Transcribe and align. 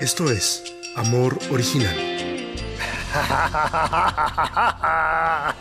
Esto 0.00 0.30
es 0.30 0.64
Amor 0.96 1.38
Original. 1.52 1.94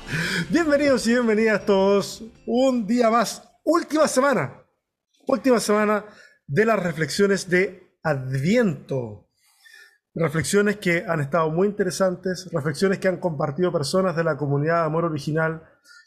Bienvenidos 0.50 1.06
y 1.08 1.12
bienvenidas 1.12 1.66
todos. 1.66 2.24
Un 2.48 2.88
día 2.88 3.10
más, 3.10 3.44
última 3.66 4.08
semana, 4.08 4.64
última 5.28 5.60
semana 5.60 6.06
de 6.48 6.66
las 6.66 6.82
reflexiones 6.82 7.50
de 7.50 7.98
Adviento. 8.02 9.28
Reflexiones 10.16 10.78
que 10.78 11.04
han 11.06 11.20
estado 11.20 11.50
muy 11.50 11.68
interesantes, 11.68 12.50
reflexiones 12.54 13.00
que 13.00 13.10
han 13.10 13.20
compartido 13.20 13.74
personas 13.74 14.16
de 14.16 14.24
la 14.24 14.38
comunidad 14.38 14.80
de 14.80 14.86
Amor 14.86 15.04
Original 15.04 15.64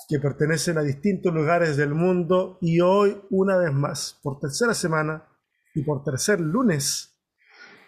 que 0.09 0.21
pertenecen 0.21 0.79
a 0.79 0.83
distintos 0.83 1.35
lugares 1.35 1.77
del 1.77 1.93
mundo 1.93 2.57
y 2.63 2.81
hoy, 2.81 3.21
una 3.29 3.59
vez 3.59 3.75
más, 3.75 4.19
por 4.23 4.41
tercera 4.41 4.73
semana 4.73 5.29
y 5.75 5.83
por 5.83 6.03
tercer 6.03 6.41
lunes, 6.41 7.13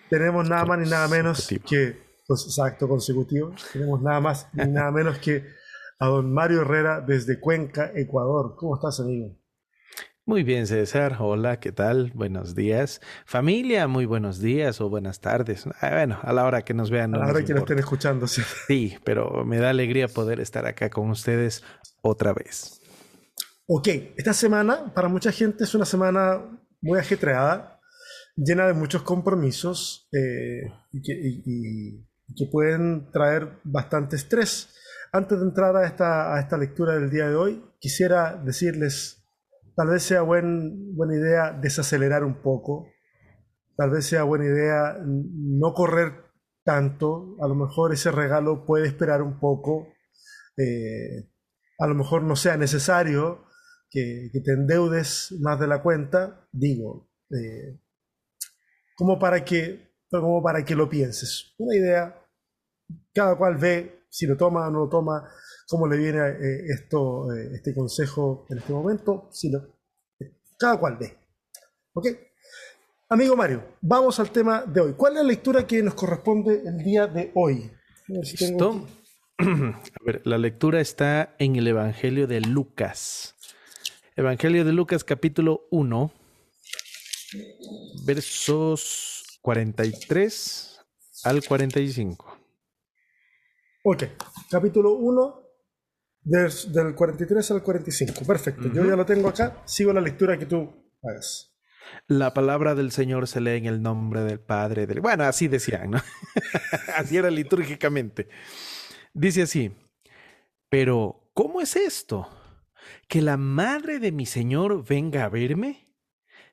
tenemos 0.09 0.49
nada 0.49 0.65
más 0.65 0.79
ni 0.79 0.89
nada 0.89 1.09
menos 1.09 1.49
que, 1.67 1.97
pues, 2.27 2.45
exacto, 2.47 2.89
consecutivo, 2.89 3.53
tenemos 3.73 4.03
nada 4.03 4.21
más 4.21 4.49
ni 4.53 4.67
nada 4.67 4.91
menos 4.91 5.19
que 5.19 5.45
a 5.99 6.07
don 6.07 6.33
Mario 6.33 6.63
Herrera 6.63 7.01
desde 7.01 7.41
Cuenca, 7.41 7.91
Ecuador. 7.95 8.55
¿Cómo 8.57 8.77
estás, 8.77 9.01
amigo? 9.01 9.37
Muy 10.29 10.43
bien, 10.43 10.67
César. 10.67 11.17
Hola, 11.21 11.59
¿qué 11.59 11.73
tal? 11.73 12.13
Buenos 12.15 12.55
días. 12.55 13.01
Familia, 13.25 13.89
muy 13.89 14.05
buenos 14.05 14.41
días 14.41 14.79
o 14.83 14.91
buenas 14.91 15.21
tardes. 15.21 15.67
Ah, 15.81 15.91
bueno, 15.91 16.19
a 16.23 16.33
la 16.35 16.45
hora 16.45 16.63
que 16.63 16.75
nos 16.75 16.91
vean. 16.91 17.15
a 17.15 17.19
la 17.19 17.29
hora 17.29 17.43
que 17.43 17.55
nos 17.55 17.63
estén 17.63 17.79
escuchando, 17.79 18.27
sí. 18.27 18.43
Sí, 18.67 18.99
pero 19.05 19.45
me 19.47 19.57
da 19.57 19.71
alegría 19.71 20.07
poder 20.07 20.39
estar 20.41 20.67
acá 20.67 20.91
con 20.91 21.09
ustedes 21.09 21.65
otra 22.03 22.35
vez. 22.35 22.79
Ok, 23.67 23.89
esta 24.17 24.35
semana 24.35 24.93
para 24.95 25.09
mucha 25.09 25.33
gente 25.33 25.65
es 25.65 25.75
una 25.75 25.87
semana 25.87 26.43
muy 26.83 26.99
ajetreada, 26.99 27.78
llena 28.39 28.67
de 28.67 28.75
muchos 28.75 29.03
compromisos 29.03 30.09
eh, 30.13 30.73
y, 30.93 31.03
que, 31.03 32.47
pueden 32.51 33.11
traer 33.11 33.59
bastante 33.65 34.17
estrés. 34.17 34.75
Antes 35.13 35.39
de 35.39 35.45
entrar 35.45 35.77
a 35.77 35.87
esta, 35.87 36.35
a 36.35 36.41
esta 36.41 36.57
lectura 36.57 36.95
del 36.95 37.11
día 37.11 37.29
de 37.29 37.35
hoy, 37.35 37.65
quisiera 37.81 38.37
decirles 38.37 39.19
Tal 39.79 39.91
vez 39.91 40.03
sea 40.03 40.23
buena 40.23 41.15
idea 41.15 41.53
desacelerar 41.53 42.25
un 42.25 42.43
poco, 42.43 42.89
tal 43.77 43.91
vez 43.91 44.07
sea 44.07 44.25
buena 44.25 44.47
idea 44.47 44.97
no 45.05 45.73
correr 45.73 46.15
tanto, 46.65 47.37
a 47.41 47.47
lo 47.47 47.55
mejor 47.55 47.93
ese 47.93 48.11
regalo 48.11 48.67
puede 48.67 48.89
esperar 48.89 49.23
un 49.23 49.39
poco, 49.39 49.87
eh, 50.57 51.31
a 51.79 51.87
lo 51.87 51.95
mejor 51.95 52.25
no 52.25 52.35
sea 52.35 52.57
necesario 52.57 53.45
que, 53.89 54.33
te 54.33 54.51
endeudes 54.51 55.33
más 55.39 55.61
de 55.61 55.69
la 55.69 55.81
cuenta, 55.81 56.49
digo, 56.51 57.09
eh, 57.31 57.79
como, 58.99 59.17
para 59.17 59.45
que, 59.45 59.95
como 60.11 60.43
para 60.43 60.65
que 60.65 60.75
lo 60.75 60.89
pienses. 60.89 61.55
Una 61.59 61.77
idea, 61.77 62.21
cada 63.15 63.37
cual 63.37 63.57
ve 63.57 64.07
si 64.11 64.27
lo 64.27 64.37
toma 64.37 64.67
o 64.67 64.71
no 64.71 64.81
lo 64.81 64.89
toma, 64.89 65.29
cómo 65.69 65.87
le 65.87 65.97
viene 65.97 66.19
eh, 66.19 66.65
esto, 66.75 67.33
eh, 67.33 67.51
este 67.55 67.73
consejo 67.73 68.47
en 68.51 68.59
este 68.59 68.73
momento, 68.73 69.29
si 69.31 69.53
cada 70.59 70.79
cual 70.79 70.97
ve. 70.99 71.17
¿Ok? 71.93 72.07
Amigo 73.11 73.37
Mario, 73.37 73.63
vamos 73.81 74.19
al 74.19 74.31
tema 74.31 74.65
de 74.67 74.81
hoy. 74.81 74.95
¿Cuál 74.95 75.13
es 75.13 75.23
la 75.23 75.29
lectura 75.29 75.67
que 75.67 75.83
nos 75.83 75.95
corresponde 75.95 76.63
el 76.67 76.79
día 76.79 77.07
de 77.07 77.31
hoy? 77.35 77.71
¿Listo? 78.09 78.87
A 79.39 80.05
ver, 80.05 80.23
la 80.25 80.39
lectura 80.39 80.81
está 80.81 81.37
en 81.39 81.55
el 81.57 81.69
Evangelio 81.69 82.27
de 82.27 82.41
Lucas. 82.41 83.37
Evangelio 84.17 84.65
de 84.65 84.73
Lucas 84.73 85.05
capítulo 85.05 85.69
1, 85.71 86.11
versos 88.05 89.39
43 89.43 90.81
al 91.25 91.45
45. 91.45 92.39
Ok, 93.85 94.05
capítulo 94.51 94.93
1, 94.93 95.43
del, 96.23 96.95
43 96.95 97.51
al 97.51 97.63
45. 97.63 98.25
Perfecto, 98.27 98.73
yo 98.73 98.85
ya 98.85 98.97
lo 98.97 99.07
tengo 99.07 99.29
acá, 99.29 99.63
sigo 99.67 99.93
la 99.93 100.01
lectura 100.01 100.39
que 100.39 100.47
tú 100.47 100.93
hagas. 101.03 101.55
La 102.07 102.35
palabra 102.35 102.75
del 102.75 102.93
Señor 102.93 103.27
se 103.29 103.41
lee 103.41 103.57
en 103.57 103.67
el 103.67 103.81
nombre 103.81 104.21
del 104.23 104.41
Padre. 104.41 104.87
Del... 104.87 105.01
Bueno, 105.01 105.25
así 105.25 105.49
decían, 105.49 105.93
¿no? 105.93 106.03
así 106.97 107.17
era 107.17 107.31
litúrgicamente. 107.31 108.29
Dice 109.15 109.43
así, 109.43 109.75
pero 110.69 111.31
¿cómo 111.33 111.63
es 111.63 111.77
esto? 111.77 112.29
¿Que 113.09 113.23
la 113.23 113.39
madre 113.39 114.01
de 114.01 114.13
mi 114.13 114.27
Señor 114.27 114.87
venga 114.87 115.25
a 115.25 115.29
verme? 115.31 115.88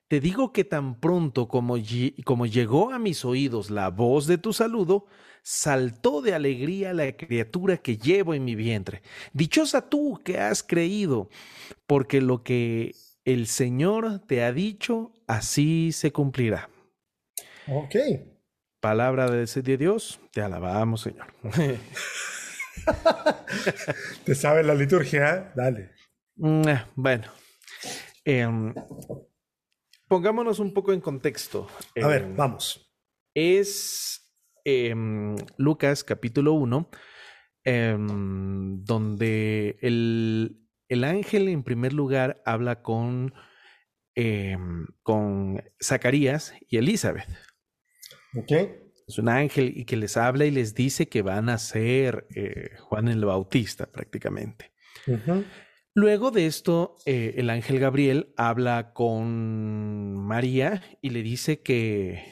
Te 0.08 0.20
digo 0.20 0.52
que 0.52 0.64
tan 0.64 1.00
pronto 1.00 1.48
como, 1.48 1.76
como 2.24 2.46
llegó 2.46 2.92
a 2.92 2.98
mis 2.98 3.24
oídos 3.24 3.70
la 3.70 3.90
voz 3.90 4.26
de 4.26 4.38
tu 4.38 4.52
saludo, 4.52 5.06
saltó 5.42 6.22
de 6.22 6.34
alegría 6.34 6.92
la 6.92 7.16
criatura 7.16 7.78
que 7.78 7.96
llevo 7.96 8.34
en 8.34 8.44
mi 8.44 8.54
vientre. 8.54 9.02
Dichosa 9.32 9.88
tú 9.88 10.20
que 10.24 10.38
has 10.38 10.62
creído, 10.62 11.28
porque 11.86 12.20
lo 12.20 12.44
que 12.44 12.94
el 13.24 13.48
Señor 13.48 14.20
te 14.26 14.44
ha 14.44 14.52
dicho, 14.52 15.12
así 15.26 15.90
se 15.90 16.12
cumplirá. 16.12 16.70
Ok. 17.66 17.96
Palabra 18.80 19.28
de, 19.28 19.76
Dios, 19.76 20.20
te 20.32 20.40
alabamos, 20.40 21.00
Señor. 21.00 21.26
¿Te 24.24 24.34
sabes 24.36 24.64
la 24.64 24.74
liturgia? 24.74 25.52
Dale. 25.56 25.90
Mm, 26.36 26.68
eh, 26.68 26.84
bueno. 26.94 27.24
Em, 28.24 28.72
pongámonos 30.08 30.58
un 30.58 30.72
poco 30.72 30.92
en 30.92 31.00
contexto. 31.00 31.66
A 32.02 32.06
ver, 32.06 32.22
em, 32.22 32.36
vamos. 32.36 32.92
Es 33.34 34.26
Em, 34.68 35.36
Lucas 35.58 36.02
capítulo 36.02 36.54
1, 36.54 36.90
em, 37.62 38.82
donde 38.82 39.78
el, 39.80 40.58
el, 40.88 41.04
ángel 41.04 41.46
en 41.46 41.62
primer 41.62 41.92
lugar 41.92 42.42
habla 42.44 42.82
con, 42.82 43.32
con 45.04 45.62
Zacarías 45.80 46.52
y 46.68 46.78
Elizabeth. 46.78 47.28
Ok. 48.34 48.52
Es 49.06 49.18
un 49.20 49.28
ángel 49.28 49.72
y 49.76 49.84
que 49.84 49.96
les 49.96 50.16
habla 50.16 50.46
y 50.46 50.50
les 50.50 50.74
dice 50.74 51.08
que 51.08 51.22
van 51.22 51.48
a 51.48 51.58
ser 51.58 52.26
eh, 52.34 52.70
Juan 52.80 53.06
el 53.06 53.24
Bautista 53.24 53.86
prácticamente. 53.86 54.72
Luego 55.96 56.30
de 56.30 56.44
esto, 56.44 56.98
eh, 57.06 57.36
el 57.38 57.48
ángel 57.48 57.78
Gabriel 57.80 58.34
habla 58.36 58.92
con 58.92 60.14
María 60.14 60.82
y 61.00 61.08
le 61.08 61.22
dice 61.22 61.62
que 61.62 62.22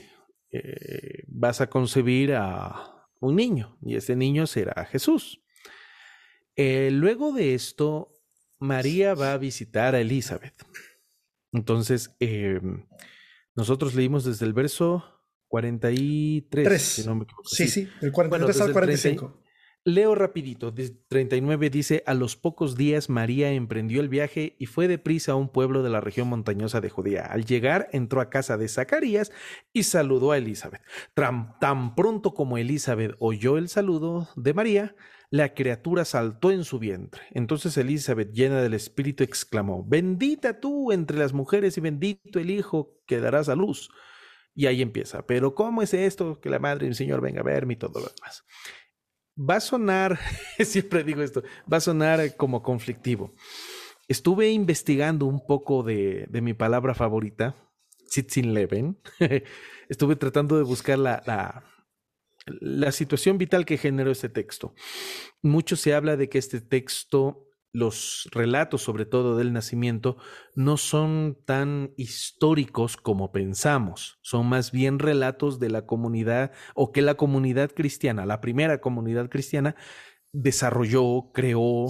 eh, 0.52 1.25
vas 1.28 1.62
a 1.62 1.70
concebir 1.70 2.34
a 2.34 3.08
un 3.20 3.36
niño 3.36 3.78
y 3.80 3.97
ese 3.97 4.16
niño 4.16 4.47
será 4.47 4.84
Jesús. 4.84 5.41
Eh, 6.56 6.91
luego 6.92 7.32
de 7.32 7.54
esto, 7.54 8.12
María 8.58 9.14
va 9.14 9.32
a 9.32 9.38
visitar 9.38 9.94
a 9.94 10.00
Elizabeth. 10.00 10.54
Entonces, 11.50 12.14
eh, 12.20 12.60
nosotros 13.54 13.94
leímos 13.94 14.25
desde 14.26 14.44
el 14.44 14.52
verso 14.52 15.04
43. 15.48 17.08
sí, 17.44 17.69
sí, 17.69 17.88
el 18.02 18.12
43 18.12 18.60
al 18.60 18.72
45. 18.75 19.44
Leo 19.87 20.15
rapidito, 20.15 20.72
39 21.09 21.69
dice, 21.69 22.03
a 22.06 22.15
los 22.15 22.37
pocos 22.37 22.75
días 22.75 23.11
María 23.11 23.53
emprendió 23.53 24.00
el 24.00 24.09
viaje 24.09 24.56
y 24.59 24.65
fue 24.65 24.89
deprisa 24.89 25.33
a 25.33 25.34
un 25.34 25.50
pueblo 25.50 25.83
de 25.83 25.91
la 25.91 26.00
región 26.00 26.27
montañosa 26.27 26.81
de 26.81 26.89
Judea. 26.89 27.27
Al 27.27 27.45
llegar 27.45 27.91
entró 27.93 28.23
a 28.23 28.31
casa 28.31 28.56
de 28.56 28.69
Zacarías 28.69 29.31
y 29.75 29.83
saludó 29.83 30.33
a 30.33 30.39
Elizabeth. 30.39 30.81
Tan, 31.12 31.94
pronto 31.97 32.33
como 32.33 32.56
Elizabeth 32.56 33.15
oyó 33.19 33.59
el 33.59 33.69
saludo 33.69 34.31
de 34.37 34.55
María, 34.55 34.97
la 35.28 35.53
criatura 35.53 36.06
saltó 36.06 36.50
en 36.50 36.65
su 36.65 36.78
vientre. 36.78 37.21
Entonces 37.33 37.77
Elizabeth, 37.77 38.33
llena 38.33 38.62
del 38.62 38.73
Espíritu, 38.73 39.23
exclamó, 39.23 39.84
bendita 39.84 40.61
tú 40.61 40.93
entre 40.93 41.19
las 41.19 41.34
mujeres 41.34 41.77
y 41.77 41.83
bendito 41.83 42.39
el 42.39 42.50
Hijo 42.50 43.03
que 43.05 43.21
darás 43.21 43.50
a 43.50 43.55
luz. 43.55 43.91
Y 44.55 44.65
ahí 44.65 44.81
empieza, 44.81 45.27
pero 45.27 45.55
¿cómo 45.55 45.83
es 45.83 45.93
esto 45.93 46.41
que 46.41 46.49
la 46.49 46.59
Madre 46.59 46.87
del 46.87 46.94
Señor 46.94 47.20
venga 47.20 47.41
a 47.41 47.44
verme 47.44 47.75
y 47.75 47.76
todo 47.76 48.00
lo 48.00 48.06
demás? 48.06 48.44
Va 49.36 49.56
a 49.56 49.60
sonar, 49.60 50.19
siempre 50.64 51.04
digo 51.04 51.22
esto, 51.22 51.42
va 51.70 51.78
a 51.78 51.81
sonar 51.81 52.36
como 52.36 52.62
conflictivo. 52.62 53.34
Estuve 54.08 54.50
investigando 54.50 55.26
un 55.26 55.44
poco 55.46 55.82
de, 55.82 56.28
mi 56.31 56.54
palabra 56.54 56.94
favorita, 56.94 57.56
Sitzin 58.06 58.52
Leven. 58.52 58.98
Estuve 59.88 60.16
tratando 60.16 60.56
de 60.56 60.62
buscar 60.62 60.98
la, 60.98 61.22
la, 61.26 61.64
la 62.46 62.92
situación 62.92 63.38
vital 63.38 63.64
que 63.64 63.78
generó 63.78 64.10
este 64.10 64.28
texto. 64.28 64.75
Mucho 65.42 65.76
se 65.76 65.94
habla 65.94 66.16
de 66.16 66.28
que 66.28 66.38
este 66.38 66.60
texto 66.60 67.44
los 67.75 68.29
relatos, 68.31 68.82
sobre 68.82 69.05
todo 69.05 69.37
del 69.37 69.53
nacimiento, 69.53 70.17
no 70.55 70.76
son 70.76 71.37
tan 71.44 71.93
históricos 71.97 72.97
como 72.97 73.32
pensamos, 73.32 74.19
son 74.23 74.49
más 74.49 74.71
bien 74.71 75.00
relatos 75.00 75.59
de 75.59 75.71
la 75.71 75.85
comunidad 75.85 76.53
o 76.76 76.93
que 76.93 77.03
la 77.03 77.17
comunidad 77.17 77.73
cristiana, 77.73 78.26
la 78.26 78.41
primera 78.41 78.81
comunidad 78.81 79.29
cristiana, 79.29 79.75
desarrolló, 80.32 81.32
creó, 81.32 81.88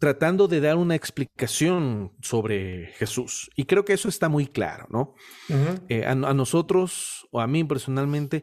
tratando 0.00 0.48
de 0.48 0.60
dar 0.60 0.76
una 0.76 0.96
explicación 0.96 2.12
sobre 2.20 2.88
Jesús. 2.98 3.50
Y 3.54 3.66
creo 3.66 3.84
que 3.84 3.92
eso 3.92 4.08
está 4.08 4.28
muy 4.28 4.46
claro, 4.46 4.86
¿no? 4.90 5.14
Eh, 5.88 6.04
a, 6.04 6.14
nosotros, 6.14 7.28
o 7.30 7.40
a 7.40 7.46
mí 7.46 7.62
personalmente, 7.62 8.42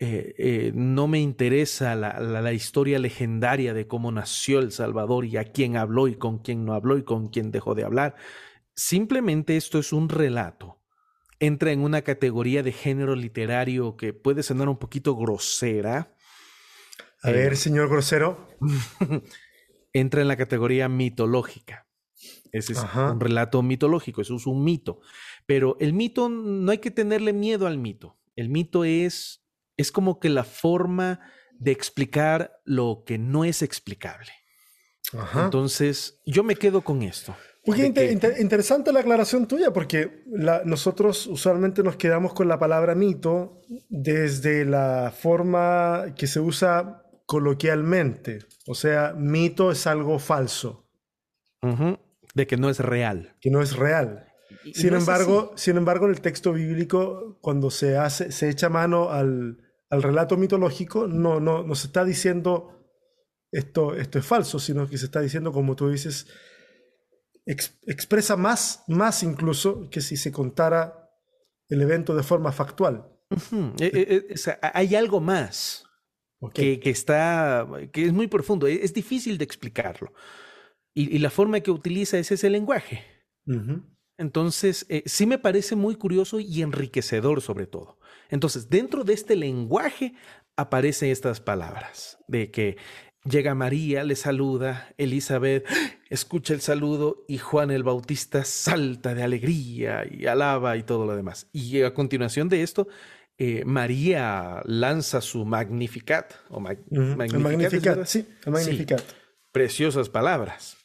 eh, 0.00 0.34
eh, 0.38 0.72
no 0.74 1.08
me 1.08 1.20
interesa 1.20 1.94
la, 1.94 2.20
la, 2.20 2.52
historia 2.52 2.98
legendaria 2.98 3.74
de 3.74 3.86
cómo 3.88 4.12
nació 4.12 4.60
el 4.60 4.70
Salvador 4.70 5.24
y 5.24 5.36
a 5.36 5.44
quién 5.44 5.76
habló 5.76 6.06
y 6.08 6.16
con 6.16 6.38
quién 6.38 6.64
no 6.64 6.74
habló 6.74 6.98
y 6.98 7.02
con 7.02 7.28
quién 7.28 7.50
dejó 7.50 7.74
de 7.74 7.84
hablar. 7.84 8.14
Simplemente 8.74 9.56
esto 9.56 9.78
es 9.78 9.92
un 9.92 10.08
relato. 10.08 10.80
Entra 11.40 11.72
en 11.72 11.80
una 11.80 12.02
categoría 12.02 12.62
de 12.62 12.72
género 12.72 13.16
literario 13.16 13.96
que 13.96 14.12
puede 14.12 14.42
sonar 14.42 14.68
un 14.68 14.78
poquito 14.78 15.16
grosera. 15.16 16.14
A 17.22 17.30
ver, 17.30 17.56
señor 17.56 17.88
grosero. 17.88 18.48
entra 19.92 20.22
en 20.22 20.28
la 20.28 20.36
categoría 20.36 20.88
mitológica. 20.88 21.86
Ese 22.52 22.72
es 22.72 22.82
un 22.94 23.20
relato 23.20 23.62
mitológico, 23.62 24.22
eso 24.22 24.36
es 24.36 24.46
un 24.46 24.64
mito. 24.64 25.00
Pero 25.46 25.76
el 25.80 25.92
mito 25.92 26.28
no 26.28 26.70
hay 26.70 26.78
que 26.78 26.90
tenerle 26.90 27.32
miedo 27.32 27.66
al 27.66 27.78
mito. 27.78 28.18
El 28.36 28.48
mito 28.48 28.84
es, 28.84 29.44
es 29.78 29.90
como 29.90 30.20
que 30.20 30.28
la 30.28 30.44
forma 30.44 31.20
de 31.58 31.72
explicar 31.72 32.60
lo 32.64 33.04
que 33.06 33.16
no 33.16 33.44
es 33.44 33.62
explicable. 33.62 34.30
Entonces, 35.34 36.20
yo 36.26 36.44
me 36.44 36.56
quedo 36.56 36.82
con 36.82 37.02
esto. 37.02 37.34
Muy 37.64 37.82
interesante 37.82 38.92
la 38.92 39.00
aclaración 39.00 39.46
tuya, 39.46 39.72
porque 39.72 40.24
nosotros 40.64 41.26
usualmente 41.26 41.82
nos 41.82 41.96
quedamos 41.96 42.32
con 42.32 42.48
la 42.48 42.58
palabra 42.58 42.94
mito 42.94 43.60
desde 43.88 44.64
la 44.64 45.12
forma 45.16 46.14
que 46.16 46.26
se 46.26 46.40
usa 46.40 47.02
coloquialmente. 47.26 48.40
O 48.66 48.74
sea, 48.74 49.14
mito 49.16 49.70
es 49.70 49.86
algo 49.86 50.18
falso. 50.18 50.86
De 52.34 52.46
que 52.46 52.56
no 52.56 52.70
es 52.70 52.78
real. 52.80 53.34
Que 53.40 53.50
no 53.50 53.60
es 53.60 53.76
real. 53.76 54.26
sin, 54.72 54.94
embargo, 54.94 55.52
sin 55.56 55.76
embargo, 55.76 56.06
en 56.06 56.12
el 56.12 56.20
texto 56.20 56.52
bíblico, 56.52 57.38
cuando 57.40 57.70
se, 57.70 57.98
hace, 57.98 58.32
se 58.32 58.48
echa 58.48 58.68
mano 58.68 59.10
al, 59.10 59.67
relato 59.90 60.36
mitológico, 60.36 61.06
no, 61.06 61.40
no, 61.40 61.62
no 61.62 61.74
se 61.74 61.86
está 61.86 62.04
diciendo 62.04 62.78
esto, 63.50 63.94
esto 63.94 64.18
es 64.18 64.26
falso, 64.26 64.58
sino 64.58 64.88
que 64.88 64.98
se 64.98 65.06
está 65.06 65.20
diciendo, 65.20 65.52
como 65.52 65.74
tú 65.76 65.88
dices, 65.88 66.26
expresa 67.46 68.36
más, 68.36 68.84
más 68.88 69.22
incluso 69.22 69.88
que 69.90 70.00
si 70.00 70.16
se 70.16 70.30
contara 70.30 71.10
el 71.68 71.80
evento 71.80 72.14
de 72.14 72.22
forma 72.22 72.52
factual. 72.52 73.06
Eh, 73.78 73.90
eh, 73.92 74.26
eh, 74.30 74.58
hay 74.72 74.94
algo 74.94 75.20
más 75.20 75.84
que, 76.54 76.80
está, 76.84 77.66
que 77.92 78.06
es 78.06 78.12
muy 78.12 78.26
profundo, 78.26 78.66
e, 78.66 78.82
es, 78.82 78.94
difícil 78.94 79.38
de 79.38 79.44
explicarlo. 79.44 80.12
Y, 80.94 81.18
la 81.18 81.30
forma 81.30 81.60
que 81.60 81.70
utiliza 81.70 82.18
es 82.18 82.32
ese 82.32 82.50
lenguaje. 82.50 83.04
Entonces, 84.16 84.86
sí 85.04 85.26
me 85.26 85.38
parece 85.38 85.76
muy 85.76 85.94
curioso 85.94 86.40
y 86.40 86.62
enriquecedor 86.62 87.40
sobre 87.40 87.66
todo. 87.66 87.97
Entonces, 88.28 88.68
dentro 88.68 89.04
de 89.04 89.14
este 89.14 89.36
lenguaje 89.36 90.14
aparecen 90.56 91.10
estas 91.10 91.40
palabras 91.40 92.18
de 92.26 92.50
que 92.50 92.76
llega 93.24 93.54
María, 93.54 94.04
le 94.04 94.16
saluda, 94.16 94.92
Elizabeth 94.96 95.66
escucha 96.10 96.54
el 96.54 96.60
saludo 96.60 97.24
y 97.28 97.38
Juan 97.38 97.70
el 97.70 97.82
Bautista 97.82 98.44
salta 98.44 99.14
de 99.14 99.22
alegría 99.22 100.04
y 100.10 100.26
alaba 100.26 100.76
y 100.76 100.82
todo 100.82 101.06
lo 101.06 101.16
demás. 101.16 101.48
Y 101.52 101.82
a 101.82 101.94
continuación 101.94 102.48
de 102.48 102.62
esto, 102.62 102.88
eh, 103.36 103.64
María 103.64 104.62
lanza 104.64 105.20
su 105.20 105.44
Magnificat. 105.44 106.34
O 106.50 106.60
Magnificat, 106.60 108.04
sí, 108.04 108.26
Magnificat. 108.46 109.02
preciosas 109.52 110.08
palabras. 110.08 110.76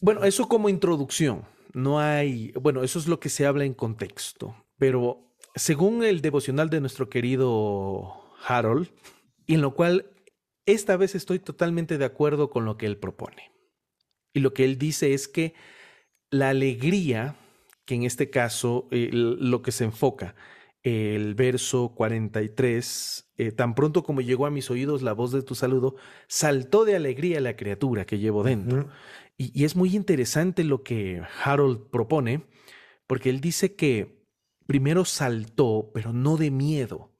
Bueno, 0.00 0.24
eso 0.24 0.48
como 0.48 0.68
introducción. 0.68 1.44
No 1.72 2.00
hay, 2.00 2.52
bueno, 2.52 2.82
eso 2.82 2.98
es 2.98 3.06
lo 3.06 3.20
que 3.20 3.28
se 3.28 3.46
habla 3.46 3.64
en 3.64 3.74
contexto. 3.74 4.56
Pero 4.78 5.29
según 5.60 6.02
el 6.04 6.22
devocional 6.22 6.70
de 6.70 6.80
nuestro 6.80 7.10
querido 7.10 8.24
Harold, 8.46 8.88
y 9.46 9.54
en 9.54 9.60
lo 9.60 9.74
cual 9.74 10.06
esta 10.64 10.96
vez 10.96 11.14
estoy 11.14 11.38
totalmente 11.38 11.98
de 11.98 12.06
acuerdo 12.06 12.48
con 12.48 12.64
lo 12.64 12.78
que 12.78 12.86
él 12.86 12.96
propone. 12.96 13.52
Y 14.32 14.40
lo 14.40 14.54
que 14.54 14.64
él 14.64 14.78
dice 14.78 15.12
es 15.12 15.28
que 15.28 15.52
la 16.30 16.48
alegría, 16.48 17.36
que 17.84 17.94
en 17.94 18.04
este 18.04 18.30
caso 18.30 18.88
eh, 18.90 19.10
lo 19.12 19.60
que 19.60 19.70
se 19.70 19.84
enfoca, 19.84 20.34
el 20.82 21.34
verso 21.34 21.92
43, 21.94 23.30
eh, 23.36 23.52
tan 23.52 23.74
pronto 23.74 24.02
como 24.02 24.22
llegó 24.22 24.46
a 24.46 24.50
mis 24.50 24.70
oídos 24.70 25.02
la 25.02 25.12
voz 25.12 25.30
de 25.30 25.42
tu 25.42 25.54
saludo, 25.54 25.96
saltó 26.26 26.86
de 26.86 26.96
alegría 26.96 27.38
la 27.38 27.56
criatura 27.56 28.06
que 28.06 28.18
llevo 28.18 28.42
dentro. 28.44 28.88
y, 29.36 29.64
es 29.64 29.76
muy 29.76 29.94
interesante 29.94 30.64
lo 30.64 30.82
que 30.82 31.20
Harold 31.44 31.90
propone, 31.90 32.46
porque 33.06 33.28
él 33.28 33.42
dice 33.42 33.74
que 33.74 34.19
primero 34.70 35.04
saltó, 35.04 35.90
pero 35.92 36.12
no 36.12 36.36
de 36.36 36.52
miedo. 36.52 37.12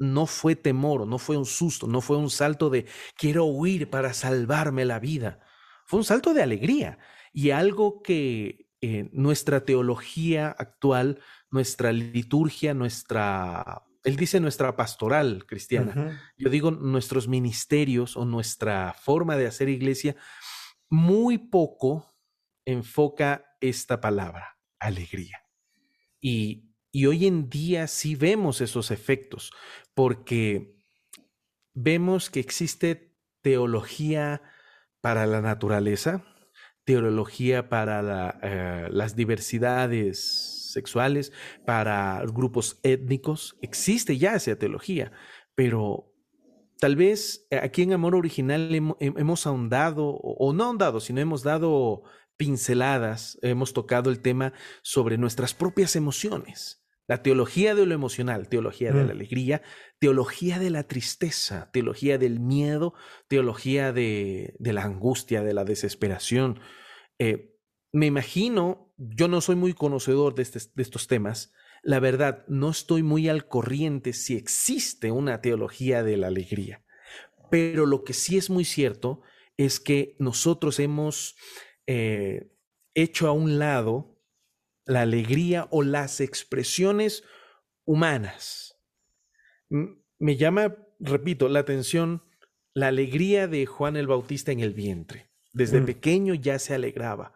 No 0.00 0.26
fue 0.26 0.56
temor, 0.56 1.06
no 1.06 1.20
fue 1.20 1.36
un 1.36 1.46
susto, 1.46 1.86
no 1.86 2.00
fue 2.00 2.16
un 2.16 2.28
salto 2.28 2.70
de 2.70 2.86
quiero 3.16 3.44
huir 3.44 3.88
para 3.88 4.12
salvarme 4.12 4.84
la 4.84 4.98
vida. 4.98 5.38
Fue 5.86 6.00
un 6.00 6.04
salto 6.04 6.34
de 6.34 6.42
alegría 6.42 6.98
y 7.32 7.50
algo 7.50 8.02
que 8.02 8.68
eh, 8.80 9.08
nuestra 9.12 9.64
teología 9.64 10.48
actual 10.48 11.20
nuestra 11.52 11.92
liturgia, 11.92 12.74
nuestra, 12.74 13.84
él 14.02 14.16
dice 14.16 14.40
nuestra 14.40 14.74
pastoral 14.74 15.46
cristiana. 15.46 16.20
Yo 16.36 16.50
digo 16.50 16.72
nuestros 16.72 17.28
ministerios 17.28 18.16
o 18.16 18.24
nuestra 18.24 18.92
forma 18.94 19.36
de 19.36 19.46
hacer 19.46 19.68
iglesia, 19.68 20.16
muy 20.90 21.38
poco 21.38 22.12
enfoca 22.64 23.44
esta 23.60 24.00
palabra, 24.00 24.58
alegría. 24.80 25.46
Y, 26.20 26.71
y 26.92 27.06
hoy 27.06 27.26
en 27.26 27.48
día 27.48 27.86
sí 27.86 28.14
vemos 28.14 28.60
esos 28.60 28.90
efectos, 28.90 29.50
porque 29.94 30.76
vemos 31.74 32.28
que 32.28 32.40
existe 32.40 33.16
teología 33.40 34.42
para 35.00 35.26
la 35.26 35.40
naturaleza, 35.40 36.22
teología 36.84 37.70
para 37.70 38.38
eh, 38.42 38.88
las 38.90 39.16
diversidades 39.16 40.70
sexuales, 40.72 41.32
para 41.66 42.22
grupos 42.26 42.78
étnicos. 42.82 43.56
Existe 43.62 44.18
ya 44.18 44.34
esa 44.34 44.56
teología, 44.56 45.12
pero 45.54 46.12
tal 46.78 46.96
vez 46.96 47.46
aquí 47.62 47.82
en 47.82 47.94
Amor 47.94 48.14
Original 48.14 48.68
hemos 49.00 49.46
ahondado, 49.46 50.08
o 50.08 50.52
no 50.52 50.64
ahondado, 50.64 51.00
sino 51.00 51.22
hemos 51.22 51.42
dado 51.42 52.02
pinceladas, 52.36 53.38
hemos 53.40 53.72
tocado 53.72 54.10
el 54.10 54.20
tema 54.20 54.52
sobre 54.82 55.16
nuestras 55.16 55.54
propias 55.54 55.96
emociones. 55.96 56.81
La 57.12 57.22
teología 57.22 57.74
de 57.74 57.84
lo 57.84 57.92
emocional, 57.92 58.48
teología 58.48 58.90
de 58.90 59.00
la 59.00 59.08
mm. 59.08 59.16
alegría, 59.16 59.62
teología 59.98 60.58
de 60.58 60.70
la 60.70 60.84
tristeza, 60.84 61.68
teología 61.70 62.16
del 62.16 62.40
miedo, 62.40 62.94
teología 63.28 63.92
de, 63.92 64.54
la 64.58 64.84
angustia, 64.84 65.42
de 65.42 65.52
la 65.52 65.64
desesperación. 65.64 66.58
Eh, 67.18 67.54
me 67.92 68.06
imagino 68.06 68.94
yo 68.96 69.28
no 69.28 69.42
soy 69.42 69.56
muy 69.56 69.74
conocedor 69.74 70.34
de, 70.34 70.44
de 70.74 70.82
estos 70.82 71.06
temas. 71.06 71.52
La 71.82 72.00
verdad, 72.00 72.46
no 72.48 72.70
estoy 72.70 73.02
muy 73.02 73.28
al 73.28 73.46
corriente 73.46 74.14
si 74.14 74.34
existe 74.34 75.10
una 75.10 75.42
teología 75.42 76.02
de 76.02 76.16
la 76.16 76.28
alegría. 76.28 76.82
Pero 77.50 77.84
lo 77.84 78.04
que 78.04 78.14
sí 78.14 78.38
es 78.38 78.48
muy 78.48 78.64
cierto 78.64 79.20
es 79.58 79.80
que 79.80 80.16
nosotros 80.18 80.78
hemos 80.78 81.36
eh, 81.86 82.54
hecho 82.94 83.28
a 83.28 83.32
un 83.32 83.58
lado 83.58 84.11
la 84.84 85.02
alegría 85.02 85.68
o 85.70 85.82
las 85.82 86.20
expresiones 86.20 87.24
humanas. 87.84 88.76
Me 89.68 90.36
llama, 90.36 90.76
repito, 90.98 91.48
la 91.48 91.60
atención 91.60 92.24
la 92.74 92.88
alegría 92.88 93.48
de 93.48 93.66
Juan 93.66 93.96
el 93.96 94.06
Bautista 94.06 94.52
en 94.52 94.60
el 94.60 94.72
vientre. 94.72 95.30
Desde 95.52 95.80
mm. 95.80 95.86
pequeño 95.86 96.34
ya 96.34 96.58
se 96.58 96.74
alegraba 96.74 97.34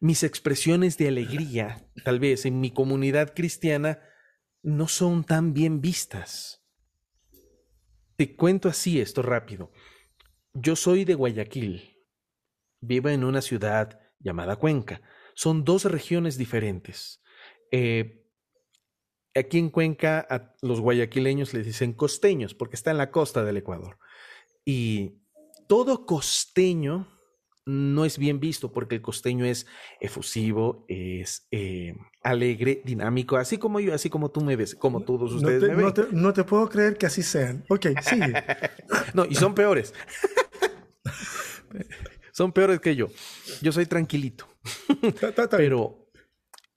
mis 0.00 0.22
expresiones 0.22 0.96
de 0.96 1.08
alegría, 1.08 1.90
tal 2.04 2.20
vez 2.20 2.46
en 2.46 2.60
mi 2.60 2.70
comunidad 2.70 3.34
cristiana, 3.34 4.00
no 4.62 4.86
son 4.86 5.24
tan 5.24 5.54
bien 5.54 5.80
vistas. 5.80 6.64
Te 8.16 8.36
cuento 8.36 8.68
así 8.68 9.00
esto 9.00 9.22
rápido. 9.22 9.72
Yo 10.52 10.76
soy 10.76 11.04
de 11.04 11.14
Guayaquil. 11.14 11.96
Vivo 12.80 13.08
en 13.08 13.24
una 13.24 13.42
ciudad 13.42 14.00
llamada 14.18 14.56
Cuenca. 14.56 15.00
Son 15.38 15.64
dos 15.64 15.84
regiones 15.84 16.36
diferentes. 16.36 17.22
Eh, 17.70 18.24
aquí 19.36 19.58
en 19.58 19.70
Cuenca 19.70 20.26
a 20.28 20.56
los 20.62 20.80
guayaquileños 20.80 21.54
les 21.54 21.64
dicen 21.64 21.92
costeños 21.92 22.54
porque 22.54 22.74
está 22.74 22.90
en 22.90 22.98
la 22.98 23.12
costa 23.12 23.44
del 23.44 23.58
Ecuador. 23.58 24.00
Y 24.64 25.20
todo 25.68 26.06
costeño 26.06 27.06
no 27.66 28.04
es 28.04 28.18
bien 28.18 28.40
visto 28.40 28.72
porque 28.72 28.96
el 28.96 29.00
costeño 29.00 29.44
es 29.44 29.68
efusivo, 30.00 30.84
es 30.88 31.46
eh, 31.52 31.94
alegre, 32.24 32.82
dinámico, 32.84 33.36
así 33.36 33.58
como 33.58 33.78
yo, 33.78 33.94
así 33.94 34.10
como 34.10 34.32
tú 34.32 34.40
me 34.40 34.56
ves, 34.56 34.74
como 34.74 35.04
todos 35.04 35.32
ustedes 35.34 35.62
me 35.62 35.76
ven. 35.76 35.94
No 36.10 36.32
te, 36.32 36.42
puedo 36.42 36.68
creer 36.68 36.98
que 36.98 37.06
así 37.06 37.22
sean. 37.22 37.64
Ok, 37.68 37.86
sigue. 38.02 38.34
no, 39.14 39.24
y 39.24 39.36
son 39.36 39.54
peores. 39.54 39.94
son 42.32 42.50
peores 42.50 42.80
que 42.80 42.96
yo. 42.96 43.06
Yo 43.62 43.70
soy 43.70 43.86
tranquilito. 43.86 44.48
Pero 45.50 46.08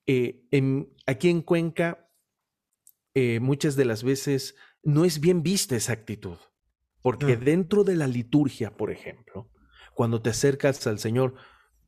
eh, 0.06 0.44
aquí 1.06 1.28
en 1.28 1.42
Cuenca, 1.42 2.10
eh, 3.14 3.40
muchas 3.40 3.76
de 3.76 3.84
las 3.84 4.02
veces 4.02 4.56
no 4.82 5.04
es 5.04 5.20
bien 5.20 5.42
vista 5.42 5.76
esa 5.76 5.92
actitud. 5.92 6.38
Porque 7.02 7.36
mm. 7.36 7.44
dentro 7.44 7.84
de 7.84 7.96
la 7.96 8.06
liturgia, 8.06 8.76
por 8.76 8.90
ejemplo, 8.90 9.50
cuando 9.94 10.22
te 10.22 10.30
acercas 10.30 10.86
al 10.86 10.98
Señor, 10.98 11.34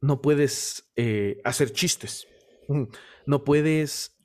no 0.01 0.21
puedes 0.21 0.93
eh, 0.97 1.41
hacer 1.45 1.73
chistes, 1.73 2.27
no 3.27 3.45
puedes 3.45 4.19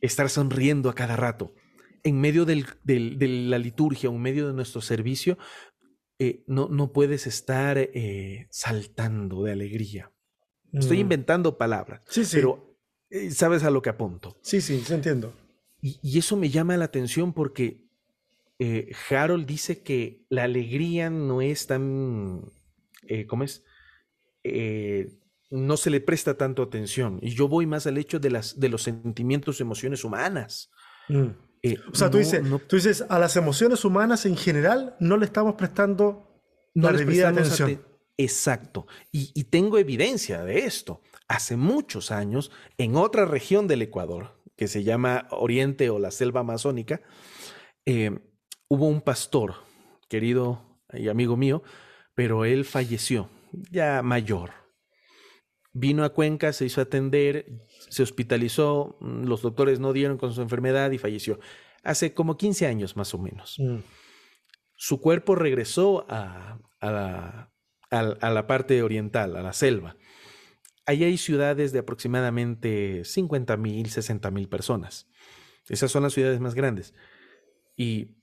estar 0.00 0.28
sonriendo 0.28 0.90
a 0.90 0.94
cada 0.94 1.16
rato. 1.16 1.54
En 2.02 2.20
medio 2.20 2.44
de 2.44 2.64
la 2.84 3.58
liturgia, 3.58 4.10
en 4.10 4.20
medio 4.20 4.46
de 4.46 4.52
nuestro 4.52 4.80
servicio, 4.80 5.38
eh, 6.18 6.44
no, 6.46 6.68
no, 6.68 6.92
puedes 6.92 7.26
estar 7.26 7.76
eh, 7.78 8.46
saltando 8.50 9.44
de 9.44 9.52
alegría. 9.52 10.12
Estoy 10.72 10.98
mm. 10.98 11.00
inventando 11.00 11.58
palabras, 11.58 12.02
sí, 12.08 12.24
sí. 12.24 12.36
pero 12.36 12.78
eh, 13.10 13.30
sabes 13.30 13.64
a 13.64 13.70
lo 13.70 13.82
que 13.82 13.90
apunto. 13.90 14.38
Sí, 14.42 14.60
sí, 14.60 14.80
se 14.80 14.94
entiendo. 14.94 15.32
Y, 15.80 16.18
eso 16.18 16.36
me 16.36 16.50
llama 16.50 16.76
la 16.76 16.86
atención 16.86 17.32
porque 17.32 17.84
Harold 19.10 19.46
dice 19.46 19.82
que 19.82 20.24
la 20.30 20.44
alegría 20.44 21.10
no 21.10 21.42
es 21.42 21.66
tan, 21.66 22.50
¿cómo 23.28 23.44
es? 23.44 23.62
no 25.50 25.76
se 25.76 25.90
le 25.90 26.00
presta 26.00 26.36
tanto 26.36 26.62
atención. 26.62 27.18
Y 27.22 27.30
yo 27.30 27.46
voy 27.46 27.66
más 27.66 27.86
al 27.86 27.98
hecho 27.98 28.18
de, 28.18 28.30
las, 28.30 28.58
de 28.58 28.68
los 28.68 28.82
sentimientos, 28.82 29.60
emociones 29.60 30.02
humanas. 30.02 30.70
Mm. 31.08 31.28
Eh, 31.66 31.78
o 31.92 31.94
sea, 31.94 32.10
tú, 32.10 32.18
dices, 32.18 32.42
tú 32.68 32.76
dices, 32.76 33.04
a 33.08 33.18
las 33.18 33.36
emociones 33.36 33.84
humanas 33.84 34.24
en 34.24 34.36
general 34.36 34.96
no 35.00 35.16
le 35.16 35.24
estamos 35.24 35.54
prestando 35.54 36.40
la 36.74 36.92
debida 36.92 37.30
atención. 37.30 37.82
Exacto. 38.16 38.86
Y, 39.10 39.44
tengo 39.44 39.78
evidencia 39.78 40.44
de 40.44 40.60
esto. 40.60 41.02
Hace 41.28 41.56
muchos 41.56 42.10
años, 42.10 42.52
en 42.78 42.96
otra 42.96 43.24
región 43.24 43.66
del 43.66 43.82
Ecuador, 43.82 44.40
que 44.56 44.68
se 44.68 44.84
llama 44.84 45.26
Oriente 45.30 45.90
o 45.90 45.98
la 45.98 46.10
Selva 46.10 46.40
Amazónica, 46.40 47.02
eh, 47.84 48.18
hubo 48.68 48.86
un 48.86 49.00
pastor, 49.00 49.56
querido 50.08 50.80
y 50.92 51.08
amigo 51.08 51.36
mío, 51.36 51.62
pero 52.14 52.44
él 52.44 52.64
falleció, 52.64 53.28
ya 53.70 54.02
mayor. 54.02 54.52
Vino 55.78 56.04
a 56.04 56.08
Cuenca, 56.14 56.54
se 56.54 56.64
hizo 56.64 56.80
atender, 56.80 57.52
se 57.90 58.02
hospitalizó, 58.02 58.96
mm, 59.00 59.24
los 59.24 59.42
doctores 59.42 59.78
no 59.78 59.92
dieron 59.92 60.16
con 60.16 60.32
su 60.32 60.40
enfermedad 60.40 60.90
y 60.90 60.96
falleció. 60.96 61.38
Hace 61.82 62.14
como 62.14 62.38
15 62.38 62.66
años 62.66 62.96
más 62.96 63.12
o 63.12 63.18
menos. 63.18 63.56
Mm. 63.58 63.80
Su 64.74 65.02
cuerpo 65.02 65.34
regresó 65.34 66.06
a, 66.08 66.58
la, 66.80 67.52
a, 67.90 68.30
la, 68.30 68.46
parte 68.46 68.82
oriental, 68.82 69.36
a 69.36 69.42
la 69.42 69.52
selva. 69.52 69.96
Allí 70.86 71.04
hay 71.04 71.18
ciudades 71.18 71.72
de 71.72 71.80
aproximadamente 71.80 73.04
50 73.04 73.58
mil, 73.58 73.90
60 73.90 74.30
mil 74.30 74.48
personas. 74.48 75.10
Esas 75.68 75.90
son 75.90 76.04
las 76.04 76.14
ciudades 76.14 76.40
más 76.40 76.54
grandes. 76.54 76.94
Y 77.76 78.15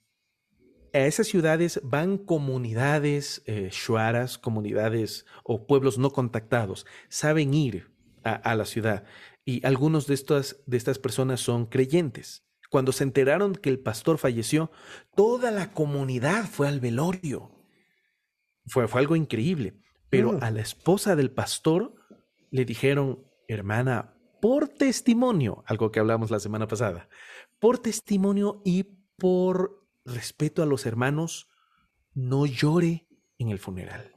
a 0.93 0.99
esas 0.99 1.27
ciudades 1.27 1.81
van 1.83 2.17
comunidades 2.17 3.41
eh, 3.45 3.69
shuaras, 3.71 4.37
comunidades 4.37 5.25
o 5.43 5.65
pueblos 5.65 5.97
no 5.97 6.11
contactados. 6.11 6.85
Saben 7.09 7.53
ir 7.53 7.91
a, 8.23 8.33
a 8.33 8.55
la 8.55 8.65
ciudad 8.65 9.03
y 9.45 9.65
algunos 9.65 10.07
de 10.07 10.13
estas, 10.13 10.61
de 10.65 10.77
estas 10.77 10.99
personas 10.99 11.41
son 11.41 11.65
creyentes. 11.65 12.45
Cuando 12.69 12.91
se 12.91 13.03
enteraron 13.03 13.53
que 13.53 13.69
el 13.69 13.79
pastor 13.79 14.17
falleció, 14.17 14.71
toda 15.15 15.51
la 15.51 15.71
comunidad 15.73 16.45
fue 16.45 16.67
al 16.67 16.79
velorio. 16.79 17.51
Fue, 18.65 18.87
fue 18.87 19.01
algo 19.01 19.15
increíble. 19.15 19.79
Pero 20.09 20.33
mm. 20.33 20.43
a 20.43 20.51
la 20.51 20.61
esposa 20.61 21.15
del 21.15 21.31
pastor 21.31 21.93
le 22.49 22.65
dijeron, 22.65 23.27
hermana, 23.47 24.15
por 24.41 24.69
testimonio, 24.69 25.63
algo 25.67 25.91
que 25.91 25.99
hablamos 25.99 26.31
la 26.31 26.39
semana 26.39 26.67
pasada, 26.67 27.09
por 27.59 27.79
testimonio 27.79 28.61
y 28.65 28.83
por 29.17 29.82
respeto 30.05 30.63
a 30.63 30.65
los 30.65 30.85
hermanos, 30.85 31.49
no 32.13 32.45
llore 32.45 33.07
en 33.37 33.49
el 33.49 33.59
funeral. 33.59 34.15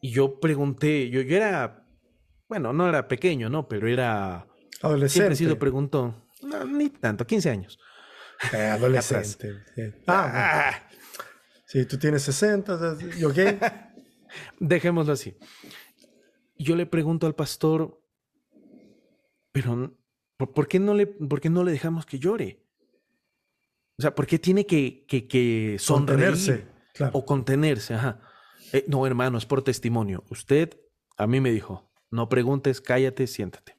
Y 0.00 0.10
yo 0.10 0.40
pregunté, 0.40 1.10
yo, 1.10 1.22
yo 1.22 1.36
era 1.36 1.86
bueno, 2.48 2.72
no 2.72 2.88
era 2.88 3.08
pequeño, 3.08 3.48
¿no? 3.48 3.68
Pero 3.68 3.88
era... 3.88 4.46
Adolescente. 4.82 5.08
Siempre 5.08 5.36
sido 5.36 5.58
preguntó, 5.58 6.28
no, 6.42 6.64
ni 6.64 6.90
tanto, 6.90 7.26
15 7.26 7.50
años. 7.50 7.78
Eh, 8.52 8.56
adolescente. 8.56 9.64
Ah, 10.06 10.70
ah. 10.70 10.88
Si 11.64 11.84
tú 11.86 11.98
tienes 11.98 12.22
60, 12.22 12.98
¿yo 13.18 13.32
qué? 13.32 13.58
Dejémoslo 14.60 15.12
así. 15.12 15.36
Yo 16.56 16.76
le 16.76 16.86
pregunto 16.86 17.26
al 17.26 17.34
pastor, 17.34 18.00
pero 19.50 19.98
¿por, 20.36 20.68
qué, 20.68 20.78
no 20.78 20.94
le, 20.94 21.06
¿por 21.06 21.40
qué 21.40 21.50
no 21.50 21.64
le 21.64 21.72
dejamos 21.72 22.06
que 22.06 22.18
llore? 22.18 22.65
O 23.98 24.02
sea, 24.02 24.14
¿por 24.14 24.26
qué 24.26 24.38
tiene 24.38 24.66
que, 24.66 25.06
que, 25.06 25.26
que 25.26 25.76
sonreírse 25.78 26.66
o 27.12 27.24
contenerse? 27.24 27.94
Ajá. 27.94 28.20
Eh, 28.72 28.84
no, 28.88 29.06
hermano, 29.06 29.38
es 29.38 29.46
por 29.46 29.62
testimonio. 29.62 30.24
Usted 30.30 30.78
a 31.16 31.26
mí 31.26 31.40
me 31.40 31.50
dijo, 31.50 31.90
no 32.10 32.28
preguntes, 32.28 32.80
cállate, 32.80 33.26
siéntate. 33.26 33.76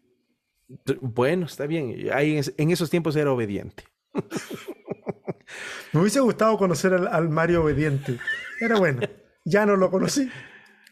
Bueno, 1.02 1.46
está 1.46 1.68
bien. 1.68 2.10
Ahí 2.14 2.40
en 2.58 2.72
esos 2.72 2.90
tiempos 2.90 3.16
era 3.16 3.32
obediente. 3.32 3.84
Me 5.94 6.02
hubiese 6.02 6.20
gustado 6.20 6.58
conocer 6.58 6.94
al, 6.94 7.30
Mario 7.30 7.64
obediente. 7.64 8.20
Era 8.60 8.78
bueno. 8.78 9.02
Ya 9.46 9.66
no 9.66 9.78
lo 9.78 9.90
conocí. 9.90 10.30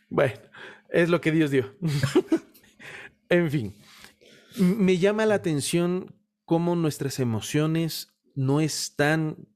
Bueno, 0.09 0.39
es 0.89 1.09
lo 1.09 1.19
que 1.19 1.31
Dios 1.31 1.51
dio. 1.51 1.75
en 3.29 3.51
fin, 3.51 3.75
me 4.57 4.97
llama 4.97 5.25
la 5.25 5.35
atención 5.35 6.15
cómo 6.45 6.75
nuestras 6.75 7.19
emociones 7.19 8.14
no 8.35 8.61
están 8.61 9.47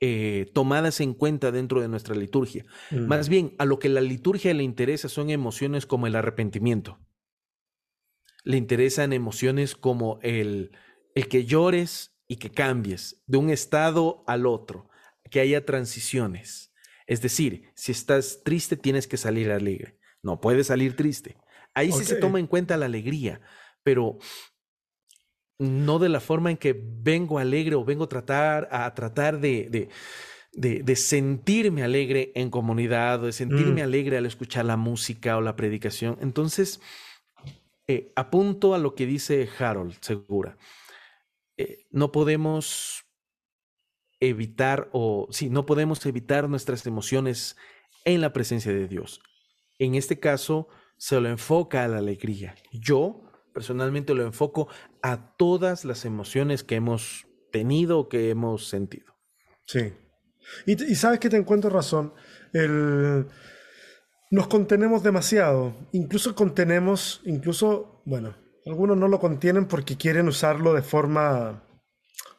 eh, 0.00 0.50
tomadas 0.52 1.00
en 1.00 1.14
cuenta 1.14 1.50
dentro 1.50 1.80
de 1.80 1.88
nuestra 1.88 2.14
liturgia. 2.14 2.64
Mm. 2.90 3.06
Más 3.06 3.28
bien, 3.28 3.54
a 3.58 3.64
lo 3.64 3.78
que 3.78 3.88
la 3.88 4.00
liturgia 4.00 4.52
le 4.52 4.62
interesa 4.62 5.08
son 5.08 5.30
emociones 5.30 5.86
como 5.86 6.06
el 6.06 6.16
arrepentimiento. 6.16 6.98
Le 8.44 8.56
interesan 8.56 9.12
emociones 9.12 9.76
como 9.76 10.18
el, 10.22 10.72
el 11.14 11.28
que 11.28 11.44
llores 11.44 12.16
y 12.26 12.36
que 12.36 12.50
cambies 12.50 13.22
de 13.26 13.38
un 13.38 13.50
estado 13.50 14.24
al 14.26 14.46
otro, 14.46 14.88
que 15.30 15.40
haya 15.40 15.64
transiciones. 15.64 16.72
Es 17.06 17.22
decir, 17.22 17.70
si 17.74 17.92
estás 17.92 18.40
triste, 18.44 18.76
tienes 18.76 19.06
que 19.06 19.16
salir 19.16 19.50
alegre. 19.50 19.98
No 20.22 20.40
puedes 20.40 20.68
salir 20.68 20.96
triste. 20.96 21.36
Ahí 21.74 21.92
sí 21.92 22.04
se 22.04 22.16
toma 22.16 22.38
en 22.38 22.46
cuenta 22.46 22.76
la 22.76 22.86
alegría, 22.86 23.40
pero 23.82 24.18
no 25.62 25.98
de 25.98 26.08
la 26.08 26.20
forma 26.20 26.50
en 26.50 26.56
que 26.56 26.78
vengo 26.78 27.38
alegre 27.38 27.74
o 27.74 27.84
vengo 27.84 28.04
a 28.04 28.08
tratar, 28.08 28.68
a 28.70 28.92
tratar 28.94 29.40
de, 29.40 29.88
de, 30.52 30.96
sentirme 30.96 31.82
alegre 31.82 32.32
en 32.34 32.50
comunidad, 32.50 33.22
o 33.22 33.26
de 33.26 33.32
sentirme 33.32 33.82
mm. 33.82 33.84
alegre 33.84 34.16
al 34.18 34.26
escuchar 34.26 34.64
la 34.64 34.76
música 34.76 35.36
o 35.36 35.40
la 35.40 35.56
predicación. 35.56 36.18
Entonces, 36.20 36.80
eh, 37.86 38.12
apunto 38.16 38.74
a 38.74 38.78
lo 38.78 38.94
que 38.94 39.06
dice 39.06 39.48
Harold 39.58 39.96
Segura. 40.00 40.56
Eh, 41.56 41.86
no 41.90 42.12
podemos 42.12 43.04
evitar 44.20 44.88
o 44.92 45.26
sí, 45.30 45.50
no 45.50 45.66
podemos 45.66 46.04
evitar 46.06 46.48
nuestras 46.48 46.86
emociones 46.86 47.56
en 48.04 48.20
la 48.20 48.32
presencia 48.32 48.72
de 48.72 48.88
Dios. 48.88 49.20
En 49.78 49.94
este 49.94 50.20
caso, 50.20 50.68
se 50.96 51.20
lo 51.20 51.28
enfoca 51.28 51.84
a 51.84 51.88
la 51.88 51.98
alegría. 51.98 52.54
Yo 52.70 53.24
personalmente 53.52 54.14
lo 54.14 54.24
enfoco 54.24 54.68
a 55.02 55.36
todas 55.36 55.84
las 55.84 56.04
emociones 56.04 56.64
que 56.64 56.76
hemos 56.76 57.26
tenido, 57.50 58.08
que 58.08 58.30
hemos 58.30 58.68
sentido. 58.68 59.14
Sí. 59.66 59.92
Y, 60.66 60.94
sabes 60.96 61.20
que 61.20 61.30
te 61.30 61.36
encuentro 61.36 61.70
razón. 61.70 62.12
nos 64.30 64.46
contenemos 64.48 65.02
demasiado. 65.02 65.74
Incluso 65.92 66.34
contenemos, 66.34 67.20
incluso, 67.24 68.02
bueno, 68.04 68.36
algunos 68.66 68.96
no 68.96 69.08
lo 69.08 69.20
contienen 69.20 69.66
porque 69.66 69.96
quieren 69.96 70.28
usarlo 70.28 70.74
de 70.74 70.82
forma 70.82 71.64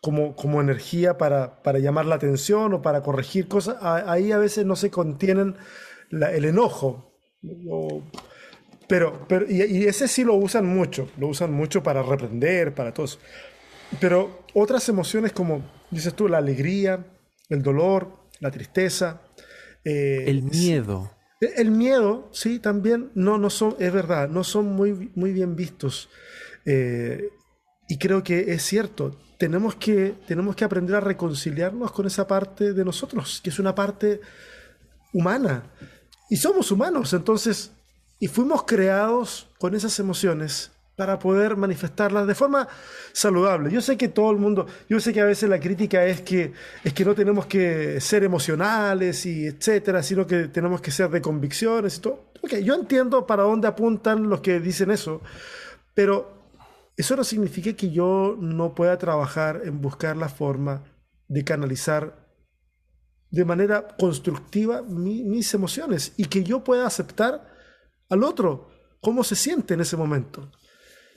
como, 0.02 0.36
como 0.36 0.62
energía 0.62 1.18
para, 1.18 1.62
para 1.64 1.80
llamar 1.80 2.06
la 2.06 2.16
atención 2.16 2.74
o 2.74 2.82
para 2.82 3.02
corregir 3.02 3.48
cosas. 3.48 3.78
Ahí 3.82 4.32
a 4.32 4.38
veces 4.38 4.66
no 4.66 4.76
se 4.76 4.92
contienen 4.92 5.56
el 6.12 6.46
enojo. 6.46 7.14
Pero, 8.88 9.26
pero 9.28 9.46
y, 9.50 9.86
ese 9.86 10.08
sí 10.08 10.24
lo 10.24 10.36
usan 10.36 10.66
mucho, 10.66 11.10
lo 11.18 11.28
usan 11.28 11.52
mucho 11.52 11.82
para 11.82 12.04
reprender, 12.04 12.74
para 12.74 12.94
todo 12.94 13.06
eso. 13.06 13.20
Pero 14.00 14.44
otras 14.54 14.88
emociones 14.90 15.32
como, 15.32 15.64
dices 15.90 16.14
tú, 16.14 16.28
la 16.28 16.40
alegría, 16.40 17.06
el 17.50 17.62
dolor, 17.62 18.28
la 18.40 18.52
tristeza. 18.52 19.22
Eh, 19.84 20.26
el 20.28 20.44
miedo. 20.44 21.12
El, 21.40 21.72
miedo, 21.72 22.30
sí, 22.32 22.60
también, 22.60 23.12
no, 23.16 23.38
no 23.38 23.50
son, 23.50 23.76
es 23.80 23.92
verdad, 23.92 24.30
no 24.30 24.44
son 24.44 24.74
muy, 24.74 25.12
muy 25.16 25.34
bien 25.34 25.56
vistos. 25.56 26.10
Eh, 26.66 27.30
y 27.90 27.98
creo 27.98 28.24
que 28.24 28.54
es 28.54 28.64
cierto, 28.64 29.20
tenemos 29.38 29.76
que, 29.76 30.16
tenemos 30.26 30.56
que 30.56 30.64
aprender 30.64 30.96
a 30.96 31.02
reconciliarnos 31.02 31.92
con 31.92 32.08
esa 32.08 32.26
parte 32.26 32.74
de 32.74 32.86
nosotros, 32.86 33.42
que 33.44 33.50
es 33.50 33.60
una 33.60 33.76
parte 33.76 34.22
humana. 35.12 35.64
Y 36.30 36.38
somos 36.38 36.72
humanos, 36.72 37.14
entonces, 37.14 37.74
y 38.24 38.28
fuimos 38.28 38.64
creados 38.64 39.50
con 39.60 39.76
esas 39.76 40.00
emociones 40.00 40.72
para 40.96 41.20
poder 41.20 41.58
manifestarlas 41.58 42.26
de 42.26 42.34
forma 42.34 42.70
saludable. 43.12 43.70
Yo 43.70 43.82
sé 43.82 43.98
que 43.98 44.08
todo 44.08 44.32
el 44.32 44.38
mundo, 44.38 44.66
yo 44.88 45.02
sé 45.02 45.12
que 45.12 45.20
a 45.20 45.26
veces 45.26 45.50
la 45.50 45.60
crítica 45.60 46.06
es 46.06 46.22
que, 46.22 46.54
es 46.86 46.94
que 46.94 47.04
no 47.04 47.16
tenemos 47.16 47.48
que 47.48 48.00
ser 48.00 48.24
emocionales 48.24 49.26
y 49.26 49.48
etcétera, 49.48 50.02
sino 50.02 50.26
que 50.26 50.48
tenemos 50.48 50.80
que 50.80 50.90
ser 50.90 51.10
de 51.10 51.20
convicciones 51.20 51.98
y 51.98 52.00
todo. 52.00 52.32
Ok, 52.42 52.60
yo 52.64 52.76
entiendo 52.76 53.28
para 53.28 53.44
dónde 53.44 53.68
apuntan 53.68 54.30
los 54.30 54.40
que 54.40 54.62
dicen 54.62 54.92
eso, 54.92 55.20
pero 55.94 56.48
eso 56.96 57.18
no 57.18 57.26
significa 57.26 57.74
que 57.74 57.92
yo 57.92 58.38
no 58.40 58.74
pueda 58.74 58.98
trabajar 58.98 59.64
en 59.66 59.82
buscar 59.82 60.16
la 60.16 60.30
forma 60.30 60.82
de 61.28 61.44
canalizar 61.44 62.26
de 63.32 63.44
manera 63.44 63.86
constructiva 64.00 64.82
mis 64.82 65.54
emociones 65.54 66.14
y 66.16 66.24
que 66.24 66.46
yo 66.46 66.64
pueda 66.64 66.88
aceptar 66.88 67.52
al 68.10 68.24
otro 68.24 68.70
cómo 69.02 69.24
se 69.24 69.36
siente 69.36 69.74
en 69.74 69.82
ese 69.82 69.98
momento. 69.98 70.52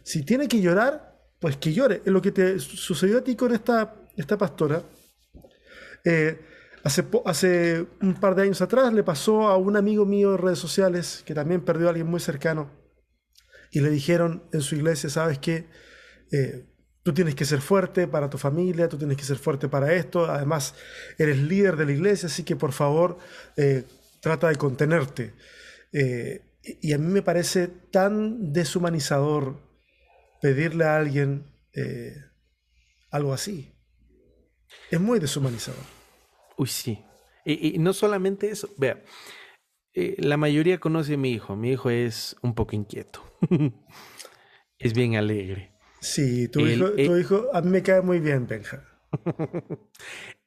Si 0.02 0.24
tiene 0.24 0.48
que 0.48 0.60
llorar, 0.60 1.16
pues 1.38 1.56
que 1.56 1.72
llore. 1.72 2.02
Es 2.04 2.12
lo 2.12 2.20
que 2.22 2.32
te 2.32 2.58
sucedió 2.58 3.18
a 3.18 3.24
ti 3.24 3.36
con 3.36 3.52
esta, 3.52 3.94
esta 4.16 4.36
pastora. 4.36 4.82
Eh, 6.04 6.40
hace, 6.82 7.04
hace 7.24 7.86
un 8.00 8.14
par 8.14 8.34
de 8.34 8.42
años 8.42 8.60
atrás 8.60 8.92
le 8.92 9.02
pasó 9.02 9.48
a 9.48 9.56
un 9.56 9.76
amigo 9.76 10.04
mío 10.04 10.32
en 10.32 10.38
redes 10.38 10.58
sociales 10.58 11.22
que 11.24 11.34
también 11.34 11.64
perdió 11.64 11.86
a 11.86 11.90
alguien 11.90 12.06
muy 12.06 12.20
cercano 12.20 12.70
y 13.70 13.80
le 13.80 13.90
dijeron 13.90 14.44
en 14.52 14.62
su 14.62 14.76
iglesia, 14.76 15.10
sabes 15.10 15.38
qué, 15.38 15.66
eh, 16.32 16.66
tú 17.02 17.12
tienes 17.12 17.34
que 17.34 17.44
ser 17.44 17.60
fuerte 17.60 18.08
para 18.08 18.30
tu 18.30 18.38
familia, 18.38 18.88
tú 18.88 18.96
tienes 18.96 19.16
que 19.16 19.24
ser 19.24 19.36
fuerte 19.36 19.68
para 19.68 19.92
esto, 19.92 20.24
además 20.30 20.74
eres 21.18 21.38
líder 21.38 21.76
de 21.76 21.86
la 21.86 21.92
iglesia, 21.92 22.26
así 22.26 22.42
que 22.42 22.56
por 22.56 22.72
favor 22.72 23.18
eh, 23.56 23.84
trata 24.20 24.48
de 24.48 24.56
contenerte. 24.56 25.34
Y 26.80 26.92
a 26.92 26.98
mí 26.98 27.06
me 27.06 27.22
parece 27.22 27.68
tan 27.68 28.52
deshumanizador 28.52 29.60
pedirle 30.40 30.84
a 30.84 30.96
alguien 30.96 31.46
eh, 31.72 32.14
algo 33.10 33.32
así. 33.32 33.72
Es 34.90 35.00
muy 35.00 35.18
deshumanizador. 35.18 35.84
Uy, 36.56 36.68
sí. 36.68 37.02
Y, 37.44 37.78
no 37.78 37.92
solamente 37.92 38.50
eso, 38.50 38.68
vea, 38.76 39.02
eh, 39.94 40.16
la 40.18 40.36
mayoría 40.36 40.80
conoce 40.80 41.14
a 41.14 41.16
mi 41.16 41.30
hijo. 41.30 41.54
Mi 41.54 41.72
hijo 41.72 41.90
es 41.90 42.36
un 42.42 42.54
poco 42.54 42.74
inquieto. 42.74 43.22
es 44.78 44.92
bien 44.92 45.14
alegre. 45.16 45.72
Sí, 46.00 46.48
tu, 46.48 46.66
hijo, 46.66 46.90
tu 46.90 47.16
hijo 47.16 47.48
a 47.52 47.62
mí 47.62 47.70
me 47.70 47.82
cae 47.82 48.02
muy 48.02 48.20
bien, 48.20 48.46
Benja. 48.46 48.84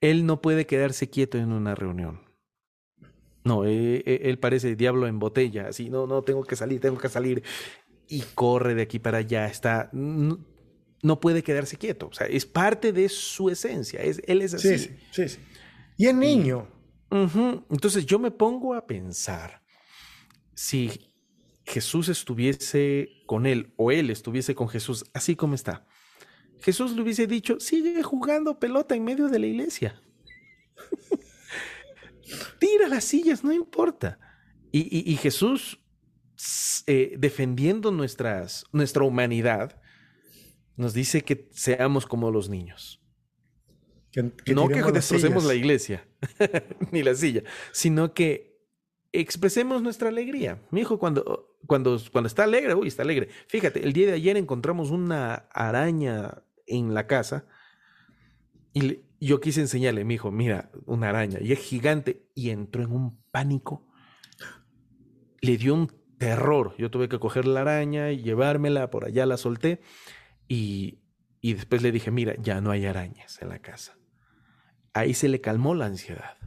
él 0.02 0.26
no 0.26 0.42
puede 0.42 0.66
quedarse 0.66 1.10
quieto 1.10 1.38
en 1.38 1.52
una 1.52 1.76
reunión. 1.76 2.29
No, 3.44 3.64
él 3.64 4.38
parece 4.40 4.76
diablo 4.76 5.08
en 5.08 5.18
botella, 5.18 5.70
así, 5.70 5.90
no, 5.90 6.08
no, 6.08 6.24
tengo 6.24 6.44
que 6.44 6.56
salir, 6.56 6.82
tengo 6.82 6.98
que 6.98 7.10
salir 7.10 7.44
y 8.08 8.22
corre 8.36 8.76
de 8.76 8.82
aquí 8.82 9.00
para 9.00 9.20
allá, 9.20 9.46
está, 9.46 9.90
no, 9.94 11.20
puede 11.22 11.44
quedarse 11.44 11.78
quieto, 11.78 12.08
o 12.08 12.14
sea, 12.14 12.28
es 12.28 12.46
parte 12.46 12.92
de 12.92 13.08
su 13.08 13.50
esencia, 13.50 14.02
es, 14.02 14.22
él 14.26 14.42
es 14.42 14.56
así. 14.56 14.78
Sí, 14.78 14.98
sí, 15.12 15.30
sí. 15.30 15.40
Y 15.98 16.08
es 16.08 16.16
niño. 16.16 16.68
Entonces 17.12 18.06
yo 18.06 18.20
me 18.20 18.32
pongo 18.32 18.74
a 18.74 18.86
pensar, 18.86 19.62
si 20.54 21.14
Jesús 21.66 22.10
estuviese 22.10 23.10
con 23.26 23.46
él 23.46 23.74
o 23.78 23.92
él 23.92 24.10
estuviese 24.10 24.56
con 24.56 24.70
Jesús 24.70 25.06
así 25.14 25.36
como 25.36 25.56
está, 25.56 25.86
Jesús 26.62 26.96
le 26.96 27.02
hubiese 27.02 27.28
dicho, 27.28 27.60
sigue 27.60 28.04
jugando 28.04 28.60
pelota 28.60 28.96
en 28.96 29.04
medio 29.04 29.30
de 29.30 29.40
la 29.40 29.48
iglesia. 29.48 30.02
Tira 32.60 32.88
las 32.88 33.04
sillas, 33.04 33.44
no 33.44 33.52
importa. 33.52 34.20
y 34.72 35.16
Jesús 35.18 35.80
eh, 36.88 37.16
defendiendo 37.18 37.92
nuestras, 37.92 38.64
nuestra 38.72 39.04
humanidad, 39.04 39.82
nos 40.78 40.94
dice 40.94 41.22
que 41.22 41.50
seamos 41.52 42.06
como 42.06 42.32
los 42.32 42.48
niños. 42.48 43.04
no 44.48 44.70
que 44.70 44.82
destrocemos 44.94 45.44
la 45.44 45.54
iglesia, 45.54 46.08
ni 46.92 47.04
la 47.04 47.14
silla, 47.14 47.44
sino 47.74 48.14
que 48.14 48.58
expresemos 49.12 49.82
nuestra 49.82 50.08
alegría. 50.08 50.62
Mi 50.72 50.82
hijo 50.82 50.98
cuando, 50.98 51.58
cuando, 51.68 52.02
cuando 52.10 52.28
está 52.28 52.46
alegre, 52.46 52.74
uy, 52.74 52.88
está 52.88 53.04
alegre. 53.04 53.28
Fíjate, 53.50 53.84
el 53.84 53.92
día 53.92 54.08
de 54.08 54.14
ayer 54.14 54.38
encontramos 54.38 54.92
una 54.92 55.50
araña 55.52 56.44
en 56.68 56.94
la 56.94 57.06
casa 57.06 57.46
y 58.72 59.02
yo 59.28 59.42
quise 59.42 59.62
enseñarle, 59.62 60.06
mi 60.06 60.16
hijo, 60.16 60.32
mira, 60.32 60.72
una 60.86 61.10
araña, 61.10 61.40
y 61.42 61.52
es 61.52 61.60
gigante, 61.60 62.30
y 62.36 62.50
entró 62.50 62.84
en 62.84 62.92
un 62.92 63.22
pánico. 63.32 63.88
Le 65.42 65.58
dio 65.58 65.74
un 65.74 65.88
terror. 66.18 66.76
Yo 66.78 66.92
tuve 66.92 67.10
que 67.10 67.20
coger 67.20 67.46
la 67.46 67.62
araña 67.62 68.12
y 68.12 68.22
llevármela, 68.22 68.90
por 68.90 69.06
allá 69.06 69.26
la 69.26 69.38
solté 69.38 69.82
y, 70.48 71.00
y 71.42 71.54
después 71.54 71.82
le 71.82 71.92
dije, 71.92 72.12
mira, 72.12 72.36
ya 72.40 72.62
no 72.62 72.72
hay 72.72 72.86
arañas 72.86 73.42
en 73.42 73.50
la 73.50 73.60
casa. 73.60 73.98
Ahí 74.94 75.14
se 75.14 75.30
le 75.30 75.42
calmó 75.42 75.74
la 75.74 75.86
ansiedad. 75.86 76.38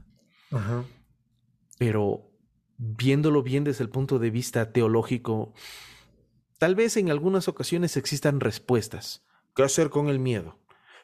Pero 1.79 2.31
viéndolo 2.77 3.43
bien 3.43 3.65
desde 3.65 3.85
el 3.85 3.91
punto 3.91 4.19
de 4.19 4.31
vista 4.31 4.73
teológico, 4.73 5.55
tal 6.59 6.75
vez 6.75 6.97
en 6.97 7.11
algunas 7.11 7.49
ocasiones 7.49 7.97
existan 7.97 8.41
respuestas. 8.41 9.25
¿Qué 9.55 9.63
hacer 9.63 9.91
con 9.91 10.09
el 10.09 10.19
miedo? 10.19 10.62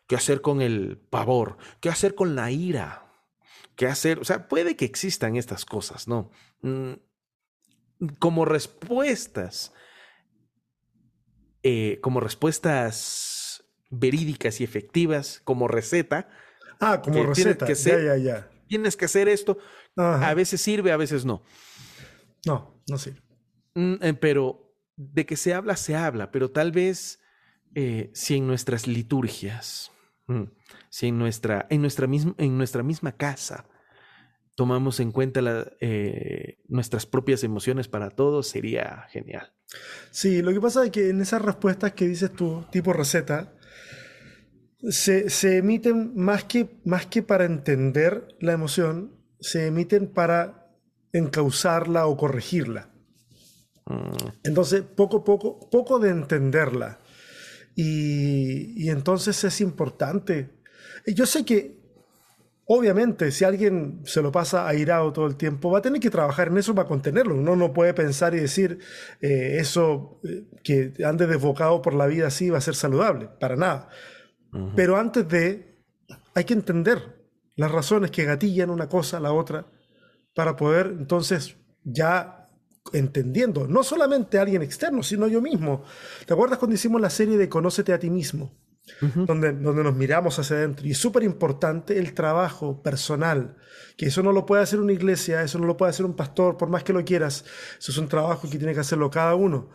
¿Qué 0.08 0.16
hacer 0.16 0.40
con 0.40 0.62
el 0.62 0.96
pavor? 0.96 1.58
¿Qué 1.80 1.90
hacer 1.90 2.14
con 2.14 2.34
la 2.34 2.50
ira? 2.50 3.12
¿Qué 3.76 3.86
hacer? 3.86 4.18
O 4.18 4.24
sea, 4.24 4.48
puede 4.48 4.74
que 4.74 4.86
existan 4.86 5.36
estas 5.36 5.66
cosas, 5.66 6.08
¿no? 6.08 6.30
Mm, 6.62 6.94
como 8.18 8.46
respuestas, 8.46 9.74
eh, 11.62 11.98
como 12.00 12.20
respuestas 12.20 13.64
verídicas 13.90 14.62
y 14.62 14.64
efectivas, 14.64 15.42
como 15.44 15.68
receta. 15.68 16.28
Ah, 16.80 17.02
como 17.02 17.22
receta. 17.24 17.66
Que 17.66 17.74
ya, 17.74 18.00
ya, 18.00 18.16
ya. 18.16 18.50
Tienes 18.66 18.96
que 18.96 19.04
hacer 19.04 19.28
esto. 19.28 19.58
A 19.94 20.32
veces 20.32 20.62
sirve, 20.62 20.90
a 20.90 20.96
veces 20.96 21.26
no. 21.26 21.44
No, 22.46 22.82
no 22.88 22.96
sirve. 22.96 23.20
Mm, 23.74 23.94
eh, 24.00 24.14
pero 24.14 24.74
de 24.96 25.26
que 25.26 25.36
se 25.36 25.52
habla, 25.52 25.76
se 25.76 25.96
habla, 25.96 26.30
pero 26.30 26.50
tal 26.50 26.72
vez 26.72 27.20
eh, 27.74 28.10
si 28.14 28.36
en 28.36 28.46
nuestras 28.46 28.86
liturgias, 28.86 29.92
mm, 30.28 30.44
si 30.88 31.08
en 31.08 31.18
nuestra, 31.18 31.66
en 31.68 31.80
nuestra, 31.80 32.06
misma, 32.06 32.34
en 32.38 32.56
nuestra 32.56 32.82
misma 32.82 33.12
casa, 33.12 33.66
tomamos 34.54 34.98
en 34.98 35.12
cuenta 35.12 35.40
eh, 35.80 36.58
nuestras 36.66 37.06
propias 37.06 37.44
emociones 37.44 37.86
para 37.88 38.10
todos, 38.10 38.48
sería 38.48 39.06
genial. 39.10 39.52
Sí, 40.10 40.42
lo 40.42 40.52
que 40.52 40.60
pasa 40.60 40.84
es 40.84 40.90
que 40.90 41.10
en 41.10 41.20
esas 41.20 41.42
respuestas 41.42 41.92
que 41.92 42.08
dices 42.08 42.32
tú, 42.32 42.64
tipo 42.72 42.92
receta, 42.92 43.52
se, 44.82 45.56
emiten 45.56 46.12
más 46.16 46.44
que, 46.44 46.80
más 46.84 47.06
que 47.06 47.22
para 47.22 47.44
entender 47.44 48.36
la 48.40 48.52
emoción, 48.52 49.12
se 49.40 49.66
emiten 49.66 50.08
para 50.08 50.72
encauzarla 51.12 52.06
o 52.06 52.16
corregirla. 52.16 52.90
Mm. 53.86 54.28
Entonces, 54.44 54.82
poco, 54.82 55.24
poco, 55.24 55.68
poco 55.70 55.98
de 55.98 56.10
entenderla. 56.10 56.98
Y, 57.78 58.84
y 58.84 58.90
entonces 58.90 59.44
es 59.44 59.60
importante. 59.60 60.50
Yo 61.06 61.26
sé 61.26 61.44
que 61.44 61.78
Obviamente, 62.70 63.30
si 63.30 63.46
alguien 63.46 64.02
se 64.04 64.20
lo 64.20 64.30
pasa 64.30 64.68
airado 64.68 65.10
todo 65.10 65.26
el 65.26 65.36
tiempo, 65.36 65.70
va 65.70 65.78
a 65.78 65.82
tener 65.82 66.02
que 66.02 66.10
trabajar 66.10 66.48
en 66.48 66.58
eso 66.58 66.74
para 66.74 66.86
contenerlo. 66.86 67.34
Uno 67.34 67.56
no 67.56 67.72
puede 67.72 67.94
pensar 67.94 68.34
y 68.34 68.40
decir 68.40 68.78
eh, 69.22 69.56
eso 69.58 70.20
eh, 70.22 70.44
que 70.62 70.92
ande 71.02 71.26
desbocado 71.26 71.80
por 71.80 71.94
la 71.94 72.06
vida 72.06 72.26
así 72.26 72.50
va 72.50 72.58
a 72.58 72.60
ser 72.60 72.74
saludable, 72.74 73.30
para 73.40 73.56
nada. 73.56 73.88
Pero 74.76 74.98
antes 74.98 75.26
de, 75.28 75.82
hay 76.34 76.44
que 76.44 76.52
entender 76.52 77.30
las 77.56 77.72
razones 77.72 78.10
que 78.10 78.24
gatillan 78.24 78.68
una 78.68 78.86
cosa 78.86 79.16
a 79.16 79.20
la 79.20 79.32
otra 79.32 79.66
para 80.34 80.54
poder 80.54 80.88
entonces 80.98 81.56
ya 81.84 82.47
entendiendo, 82.92 83.66
no 83.66 83.82
solamente 83.82 84.38
a 84.38 84.42
alguien 84.42 84.62
externo, 84.62 85.02
sino 85.02 85.28
yo 85.28 85.40
mismo. 85.40 85.84
¿Te 86.26 86.32
acuerdas 86.32 86.58
cuando 86.58 86.74
hicimos 86.74 87.00
la 87.00 87.10
serie 87.10 87.36
de 87.36 87.48
Conócete 87.48 87.92
a 87.92 87.98
ti 87.98 88.10
mismo? 88.10 88.52
donde, 89.26 89.52
donde 89.52 89.82
nos 89.82 89.94
miramos 89.94 90.38
hacia 90.38 90.56
adentro. 90.56 90.86
Y 90.86 90.92
es 90.92 90.98
súper 90.98 91.22
importante 91.22 91.98
el 91.98 92.14
trabajo 92.14 92.82
personal, 92.82 93.56
que 93.96 94.06
eso 94.06 94.22
no 94.22 94.32
lo 94.32 94.46
puede 94.46 94.62
hacer 94.62 94.80
una 94.80 94.92
iglesia, 94.92 95.42
eso 95.42 95.58
no 95.58 95.66
lo 95.66 95.76
puede 95.76 95.90
hacer 95.90 96.06
un 96.06 96.14
pastor, 96.14 96.56
por 96.56 96.68
más 96.68 96.84
que 96.84 96.92
lo 96.92 97.04
quieras. 97.04 97.44
Eso 97.78 97.92
es 97.92 97.98
un 97.98 98.08
trabajo 98.08 98.48
que 98.48 98.58
tiene 98.58 98.74
que 98.74 98.80
hacerlo 98.80 99.10
cada 99.10 99.34
uno. 99.34 99.70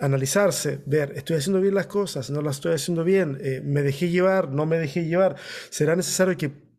Analizarse, 0.00 0.82
ver, 0.86 1.12
estoy 1.16 1.36
haciendo 1.36 1.60
bien 1.60 1.74
las 1.74 1.86
cosas, 1.86 2.30
no 2.30 2.40
las 2.40 2.56
estoy 2.56 2.74
haciendo 2.74 3.04
bien, 3.04 3.38
eh, 3.40 3.60
me 3.62 3.82
dejé 3.82 4.08
llevar, 4.08 4.50
no 4.50 4.66
me 4.66 4.78
dejé 4.78 5.04
llevar. 5.04 5.36
Será 5.68 5.94
necesario 5.96 6.36
que 6.36 6.70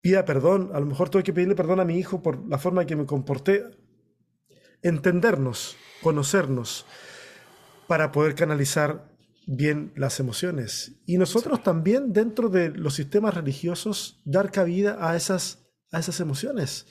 pida 0.00 0.24
perdón, 0.24 0.70
a 0.72 0.80
lo 0.80 0.86
mejor 0.86 1.10
tengo 1.10 1.22
que 1.22 1.32
pedirle 1.32 1.54
perdón 1.54 1.80
a 1.80 1.84
mi 1.84 1.98
hijo 1.98 2.22
por 2.22 2.48
la 2.48 2.58
forma 2.58 2.82
en 2.82 2.88
que 2.88 2.96
me 2.96 3.06
comporté. 3.06 3.64
Entendernos, 4.82 5.76
conocernos, 6.02 6.86
para 7.86 8.12
poder 8.12 8.34
canalizar 8.34 9.08
bien 9.46 9.92
las 9.96 10.20
emociones. 10.20 10.92
Y 11.06 11.16
nosotros 11.18 11.62
también 11.62 12.12
dentro 12.12 12.48
de 12.48 12.68
los 12.70 12.94
sistemas 12.94 13.34
religiosos 13.34 14.20
dar 14.24 14.50
cabida 14.50 14.98
a 15.00 15.16
esas, 15.16 15.66
a 15.90 15.98
esas 16.00 16.20
emociones. 16.20 16.86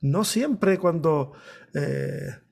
no 0.00 0.24
siempre 0.24 0.78
cuando... 0.78 1.32
eh, 1.74 2.42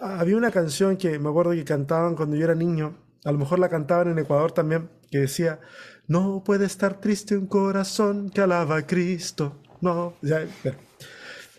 había 0.00 0.36
una 0.36 0.50
canción 0.50 0.96
que 0.96 1.18
me 1.18 1.28
acuerdo 1.28 1.52
que 1.52 1.64
cantaban 1.64 2.14
cuando 2.14 2.36
yo 2.36 2.44
era 2.44 2.54
niño, 2.54 2.96
a 3.24 3.32
lo 3.32 3.38
mejor 3.38 3.58
la 3.58 3.68
cantaban 3.68 4.08
en 4.10 4.18
Ecuador 4.18 4.52
también, 4.52 4.90
que 5.10 5.18
decía, 5.18 5.60
no 6.06 6.42
puede 6.44 6.66
estar 6.66 7.00
triste 7.00 7.36
un 7.36 7.46
corazón 7.46 8.30
que 8.30 8.40
alaba 8.40 8.76
a 8.76 8.86
Cristo. 8.86 9.60
No, 9.80 10.14
ya, 10.22 10.46
bueno. 10.62 10.78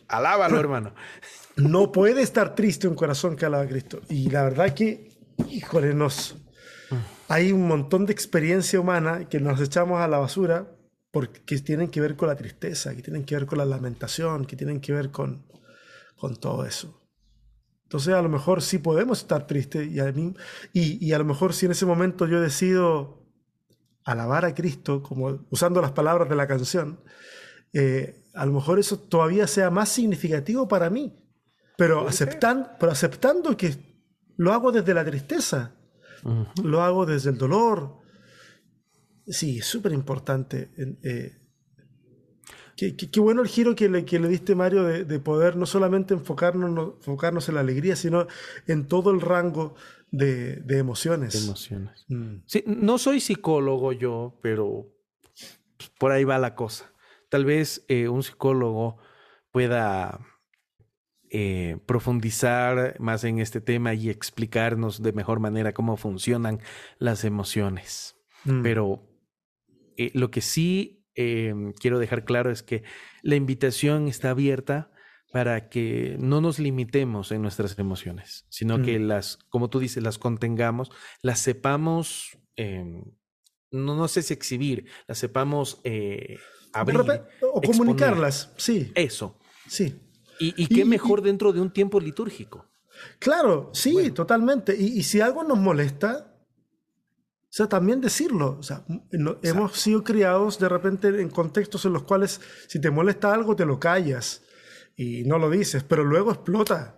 Alábalo, 0.08 0.60
hermano. 0.60 0.93
no 1.60 1.91
puede 1.91 2.22
estar 2.22 2.56
triste 2.56 2.88
un 2.88 2.95
corazón 2.95 3.36
que 3.36 3.45
alaba 3.45 3.63
a 3.63 3.67
Cristo. 3.67 4.02
Y 4.10 4.30
la 4.30 4.43
verdad 4.43 4.74
que, 4.74 5.12
híjole, 5.50 5.93
nos, 5.93 6.38
hay 7.28 7.52
un 7.52 7.67
montón 7.67 8.06
de 8.06 8.13
experiencia 8.13 8.80
humana 8.80 9.28
que 9.30 9.39
nos 9.39 9.60
echamos 9.62 10.00
a 10.00 10.08
la 10.08 10.19
basura 10.19 10.72
porque 11.12 11.60
tienen 11.60 11.89
que 11.89 12.02
ver 12.02 12.15
con 12.15 12.28
la 12.30 12.36
tristeza, 12.36 12.95
que 12.95 13.02
tienen 13.02 13.26
que 13.26 13.36
ver 13.36 13.45
con 13.45 13.58
la 13.58 13.65
lamentación, 13.65 14.45
que 14.45 14.56
tienen 14.56 14.80
que 14.80 14.93
ver 14.93 15.12
con, 15.12 15.45
con 16.15 16.36
todo 16.36 16.65
eso. 16.65 17.02
Entonces 17.84 18.13
a 18.13 18.22
lo 18.22 18.30
mejor 18.30 18.62
sí 18.62 18.78
podemos 18.78 19.19
estar 19.19 19.48
tristes 19.48 19.91
y 19.91 20.00
a, 20.00 20.12
mí, 20.12 20.34
y, 20.74 21.04
y 21.04 21.13
a 21.13 21.17
lo 21.17 21.26
mejor 21.26 21.54
si 21.54 21.65
en 21.65 21.72
ese 21.72 21.88
momento 21.88 22.28
yo 22.28 22.39
decido 22.39 23.26
alabar 24.04 24.45
a 24.45 24.54
Cristo, 24.54 25.02
como 25.02 25.45
usando 25.50 25.82
las 25.82 25.91
palabras 25.91 26.30
de 26.30 26.36
la 26.36 26.48
canción, 26.48 27.00
eh, 27.74 28.24
a 28.34 28.45
lo 28.45 28.54
mejor 28.54 28.80
eso 28.80 29.00
todavía 29.00 29.48
sea 29.48 29.69
más 29.69 29.89
significativo 29.89 30.67
para 30.67 30.89
mí, 30.89 31.18
pero, 31.80 32.08
aceptan, 32.08 32.74
pero 32.80 32.92
aceptando 32.92 33.58
que 33.58 33.76
lo 34.38 34.54
hago 34.54 34.72
desde 34.72 34.94
la 34.94 35.04
tristeza, 35.04 35.76
lo 36.63 36.82
hago 36.84 37.06
desde 37.06 37.32
el 37.32 37.38
dolor. 37.38 37.98
Sí, 39.26 39.60
es 39.60 39.65
súper 39.65 39.92
importante. 39.94 40.70
eh, 41.04 41.36
Qué, 42.76 42.96
qué- 42.96 43.12
qué 43.12 43.20
bueno 43.20 43.42
el 43.42 43.50
giro 43.50 43.76
que 43.76 43.89
le, 43.89 44.06
que 44.06 44.20
le 44.20 44.30
diste, 44.30 44.56
Mario, 44.56 44.84
de, 44.86 45.04
de 45.04 45.20
poder 45.20 45.58
no 45.58 45.65
solamente 45.65 46.13
enfocarnos, 46.13 46.72
no- 46.72 46.94
enfocarnos 46.98 47.50
en 47.50 47.56
la 47.56 47.62
alegría, 47.62 47.98
sino 47.98 48.26
en 48.68 48.88
todo 48.88 49.12
el 49.12 49.20
rango 49.20 49.76
de, 50.12 50.56
de 50.58 50.78
emociones. 50.78 51.34
De 51.34 51.39
emociones. 51.39 52.06
Mm. 52.08 52.36
Sí, 52.46 52.63
no 52.65 52.98
soy 52.98 53.20
psicólogo 53.20 53.92
yo, 53.92 54.39
pero 54.42 54.88
por 55.98 56.13
ahí 56.13 56.24
va 56.24 56.38
la 56.38 56.56
cosa. 56.56 56.94
Tal 57.28 57.44
vez 57.44 57.84
eh, 57.89 58.08
un 58.08 58.24
psicólogo 58.24 58.98
pueda 59.52 60.18
eh, 61.32 61.78
profundizar 61.86 62.96
más 63.00 63.24
en 63.24 63.39
este 63.39 63.62
tema 63.62 63.94
y 63.94 64.10
explicarnos 64.10 65.02
de 65.02 65.13
mejor 65.13 65.39
manera 65.39 65.74
cómo 65.74 65.96
funcionan 65.96 66.60
las 66.98 67.24
emociones. 67.24 68.15
Mm. 68.46 68.63
Pero 68.63 69.08
eh, 69.98 70.12
lo 70.13 70.32
que 70.32 70.42
sí 70.42 71.06
eh, 71.15 71.54
quiero 71.80 72.00
dejar 72.00 72.26
claro 72.26 72.50
es 72.50 72.63
que 72.63 72.84
la 73.22 73.36
invitación 73.36 74.08
está 74.08 74.32
abierta 74.32 74.92
para 75.32 75.70
que 75.70 76.15
no 76.20 76.42
nos 76.42 76.58
limitemos 76.58 77.32
en 77.32 77.44
nuestras 77.44 77.78
emociones, 77.78 78.48
sino 78.50 78.80
Mm. 78.80 78.82
que 78.84 79.00
las, 79.00 79.38
como 79.50 79.70
tú 79.70 79.80
dices, 79.80 80.02
las 80.02 80.18
contengamos, 80.18 80.92
las 81.22 81.39
sepamos, 81.39 82.39
no, 82.58 83.96
no 83.96 84.08
sé 84.08 84.24
si 84.24 84.34
exhibir, 84.34 84.86
las 85.08 85.20
sepamos 85.20 85.82
abrir. 86.74 87.00
O 87.00 87.04
exponer. 87.04 87.62
comunicarlas, 87.78 88.52
sí, 88.58 88.92
Eso. 88.96 89.38
sí. 89.68 89.96
Y, 90.39 90.67
qué 90.67 90.82
y- 90.82 90.86
mejor 90.86 91.21
dentro 91.21 91.52
de 91.54 91.62
un 91.62 91.71
tiempo 91.71 91.99
litúrgico. 91.99 92.65
Claro, 93.19 93.69
sí, 93.73 94.12
totalmente. 94.12 94.75
Y, 94.75 95.04
si 95.04 95.21
algo 95.21 95.43
nos 95.43 95.58
molesta, 95.58 96.34
o 97.41 97.47
sea, 97.52 97.67
también 97.67 98.02
decirlo. 98.02 98.58
O 98.60 98.63
sea, 98.63 98.84
no- 99.12 99.38
hemos 99.43 99.78
sido 99.80 100.04
criados 100.04 100.60
de 100.60 100.69
repente 100.69 101.08
en 101.21 101.30
contextos 101.30 101.86
en 101.86 101.93
los 101.93 102.04
cuales 102.04 102.41
si 102.67 102.80
te 102.80 102.89
molesta 102.91 103.34
algo, 103.34 103.56
te 103.56 103.65
lo 103.65 103.80
callas 103.80 104.43
y 104.95 105.23
no 105.23 105.38
lo 105.39 105.49
dices, 105.49 105.84
pero 105.84 106.04
luego 106.04 106.32
explota. 106.32 106.95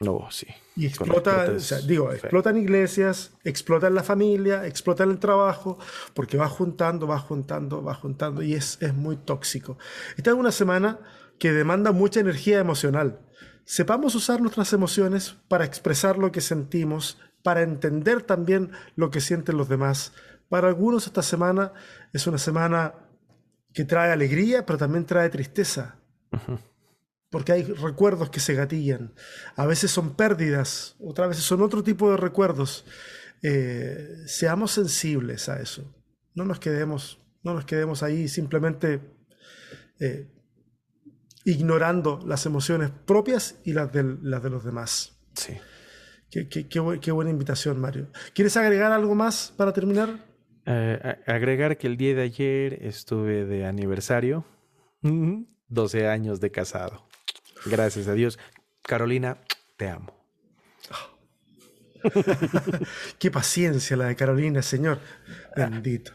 No, 0.00 0.28
sí. 0.30 0.46
Y 0.76 0.86
explota, 0.86 1.52
o 1.56 1.58
sea, 1.58 1.78
digo, 1.80 2.06
feo. 2.06 2.14
explota 2.14 2.50
en 2.50 2.58
iglesias, 2.58 3.32
explota 3.42 3.88
en 3.88 3.96
la 3.96 4.04
familia, 4.04 4.64
explota 4.64 5.02
en 5.02 5.10
el 5.10 5.18
trabajo, 5.18 5.76
porque 6.14 6.36
va 6.36 6.48
juntando, 6.48 7.08
va 7.08 7.18
juntando, 7.18 7.82
va 7.82 7.94
juntando 7.94 8.42
y 8.42 8.54
es, 8.54 8.78
es 8.80 8.94
muy 8.94 9.16
tóxico. 9.16 9.76
Esta 10.16 10.30
es 10.30 10.36
una 10.36 10.52
semana 10.52 11.00
que 11.38 11.52
demanda 11.52 11.92
mucha 11.92 12.20
energía 12.20 12.58
emocional. 12.58 13.20
Sepamos 13.64 14.14
usar 14.14 14.40
nuestras 14.40 14.72
emociones 14.72 15.36
para 15.48 15.64
expresar 15.64 16.18
lo 16.18 16.32
que 16.32 16.40
sentimos, 16.40 17.18
para 17.42 17.62
entender 17.62 18.22
también 18.22 18.72
lo 18.96 19.10
que 19.10 19.20
sienten 19.20 19.56
los 19.56 19.68
demás. 19.68 20.12
Para 20.48 20.68
algunos 20.68 21.06
esta 21.06 21.22
semana 21.22 21.72
es 22.12 22.26
una 22.26 22.38
semana 22.38 22.94
que 23.74 23.84
trae 23.84 24.10
alegría, 24.10 24.64
pero 24.64 24.78
también 24.78 25.04
trae 25.04 25.28
tristeza 25.28 25.98
porque 27.30 27.52
hay 27.52 27.62
recuerdos 27.62 28.30
que 28.30 28.40
se 28.40 28.54
gatillan. 28.54 29.12
A 29.56 29.66
veces 29.66 29.90
son 29.90 30.14
pérdidas, 30.16 30.96
otras 30.98 31.28
veces 31.28 31.44
son 31.44 31.62
otro 31.62 31.82
tipo 31.82 32.10
de 32.10 32.16
recuerdos. 32.16 32.84
Eh, 33.42 34.22
seamos 34.26 34.72
sensibles 34.72 35.48
a 35.48 35.60
eso. 35.60 35.94
No 36.34 36.44
nos 36.44 36.58
quedemos, 36.58 37.20
no 37.42 37.54
nos 37.54 37.64
quedemos 37.64 38.02
ahí 38.02 38.28
simplemente 38.28 39.00
eh, 40.00 40.28
ignorando 41.50 42.20
las 42.26 42.44
emociones 42.46 42.90
propias 42.90 43.56
y 43.64 43.72
las, 43.72 43.92
del- 43.92 44.18
las 44.22 44.42
de 44.42 44.50
los 44.50 44.64
demás. 44.64 45.18
Sí. 45.34 45.54
Qué, 46.30 46.46
qué- 46.48 46.68
qué 46.68 46.80
bu- 46.80 47.00
qué 47.00 47.10
buena 47.10 47.30
invitación, 47.30 47.80
Mario. 47.80 48.08
¿Quieres 48.34 48.56
agregar 48.56 48.92
algo 48.92 49.14
más 49.14 49.52
para 49.56 49.72
terminar? 49.72 50.10
Eh, 50.66 51.16
agregar 51.26 51.78
que 51.78 51.86
el 51.86 51.96
día 51.96 52.14
de 52.14 52.22
ayer 52.22 52.78
estuve 52.84 53.46
de 53.46 53.64
aniversario, 53.64 54.44
Ujú. 55.02 55.46
12 55.68 56.06
años 56.08 56.40
de 56.40 56.50
casado. 56.50 57.06
Gracias 57.64 58.08
a 58.08 58.12
Dios. 58.12 58.38
Carolina, 58.82 59.38
te 59.78 59.88
amo. 59.88 60.12
Qué 63.18 63.30
paciencia 63.30 63.96
la 63.96 64.06
de 64.06 64.16
Carolina, 64.16 64.60
Señor. 64.62 65.00
Bendito. 65.56 66.12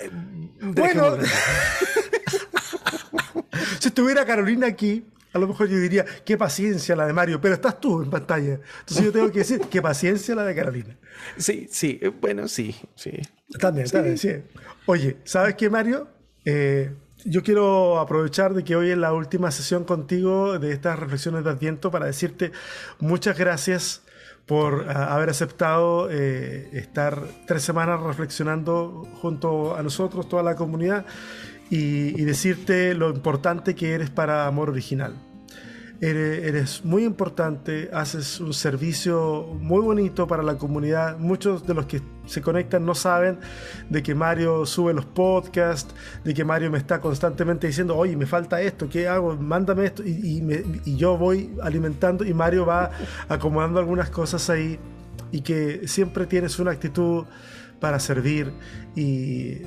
Déjenme 0.00 0.72
Bueno, 0.74 1.16
ver. 1.16 1.26
si 3.78 3.88
estuviera 3.88 4.24
Carolina 4.24 4.66
aquí, 4.66 5.04
a 5.32 5.38
lo 5.38 5.46
mejor 5.46 5.68
yo 5.68 5.78
diría, 5.78 6.04
qué 6.24 6.36
paciencia 6.36 6.96
la 6.96 7.06
de 7.06 7.12
Mario, 7.12 7.40
pero 7.40 7.54
estás 7.54 7.80
tú 7.80 8.02
en 8.02 8.10
pantalla. 8.10 8.60
Entonces 8.80 9.04
yo 9.04 9.12
tengo 9.12 9.30
que 9.30 9.40
decir, 9.40 9.60
qué 9.70 9.82
paciencia 9.82 10.34
la 10.34 10.44
de 10.44 10.54
Carolina. 10.54 10.96
Sí, 11.36 11.68
sí, 11.70 11.98
eh, 12.00 12.08
bueno, 12.08 12.48
sí, 12.48 12.74
sí. 12.94 13.12
También, 13.58 13.88
también, 13.88 14.18
sí. 14.18 14.30
Oye, 14.86 15.18
¿sabes 15.24 15.54
qué, 15.54 15.68
Mario? 15.68 16.08
Eh, 16.44 16.92
yo 17.24 17.42
quiero 17.42 17.98
aprovechar 17.98 18.54
de 18.54 18.64
que 18.64 18.76
hoy 18.76 18.90
es 18.90 18.98
la 18.98 19.12
última 19.12 19.50
sesión 19.50 19.84
contigo 19.84 20.58
de 20.58 20.72
estas 20.72 20.98
reflexiones 20.98 21.44
de 21.44 21.50
Adviento 21.50 21.90
para 21.90 22.06
decirte 22.06 22.52
muchas 23.00 23.36
gracias 23.36 24.02
por 24.46 24.86
ah, 24.88 25.14
haber 25.14 25.28
aceptado 25.28 26.08
eh, 26.10 26.70
estar 26.72 27.22
tres 27.46 27.62
semanas 27.62 28.00
reflexionando 28.00 29.06
junto 29.20 29.76
a 29.76 29.82
nosotros, 29.82 30.28
toda 30.28 30.42
la 30.42 30.56
comunidad, 30.56 31.04
y, 31.70 32.20
y 32.20 32.24
decirte 32.24 32.94
lo 32.94 33.10
importante 33.10 33.74
que 33.74 33.92
eres 33.92 34.10
para 34.10 34.46
Amor 34.46 34.70
Original. 34.70 35.14
Eres, 36.00 36.44
eres 36.44 36.84
muy 36.84 37.02
importante, 37.04 37.90
haces 37.92 38.38
un 38.38 38.54
servicio 38.54 39.44
muy 39.60 39.80
bonito 39.80 40.28
para 40.28 40.44
la 40.44 40.56
comunidad. 40.56 41.18
Muchos 41.18 41.66
de 41.66 41.74
los 41.74 41.86
que 41.86 42.00
se 42.24 42.40
conectan 42.40 42.86
no 42.86 42.94
saben 42.94 43.40
de 43.90 44.00
que 44.00 44.14
Mario 44.14 44.64
sube 44.64 44.94
los 44.94 45.04
podcasts, 45.06 45.92
de 46.22 46.34
que 46.34 46.44
Mario 46.44 46.70
me 46.70 46.78
está 46.78 47.00
constantemente 47.00 47.66
diciendo, 47.66 47.96
oye, 47.96 48.16
me 48.16 48.26
falta 48.26 48.60
esto, 48.62 48.88
¿qué 48.88 49.08
hago? 49.08 49.34
Mándame 49.36 49.86
esto. 49.86 50.04
Y, 50.04 50.36
y 50.38 50.40
me- 50.42 50.62
y 50.84 50.96
yo 50.96 51.16
voy 51.18 51.50
alimentando 51.64 52.24
y 52.24 52.32
Mario 52.32 52.64
va 52.64 52.92
acomodando 53.28 53.80
algunas 53.80 54.08
cosas 54.08 54.48
ahí 54.50 54.78
y 55.32 55.40
que 55.40 55.88
siempre 55.88 56.26
tienes 56.26 56.60
una 56.60 56.70
actitud 56.70 57.24
para 57.80 57.98
servir. 57.98 58.52
Y 58.94 59.62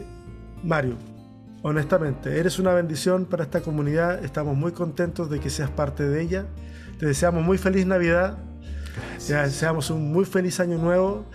Mario, 0.63 0.95
honestamente, 1.61 2.39
eres 2.39 2.59
una 2.59 2.73
bendición 2.73 3.25
para 3.25 3.43
esta 3.43 3.61
comunidad. 3.61 4.23
Estamos 4.23 4.55
muy 4.55 4.71
contentos 4.71 5.29
de 5.29 5.39
que 5.39 5.49
seas 5.49 5.69
parte 5.69 6.07
de 6.07 6.21
ella. 6.21 6.45
Te 6.99 7.05
deseamos 7.05 7.43
muy 7.43 7.57
feliz 7.57 7.85
Navidad. 7.85 8.37
Te 9.25 9.35
deseamos 9.35 9.89
un 9.89 10.11
muy 10.11 10.25
feliz 10.25 10.59
año 10.59 10.77
nuevo 10.77 11.25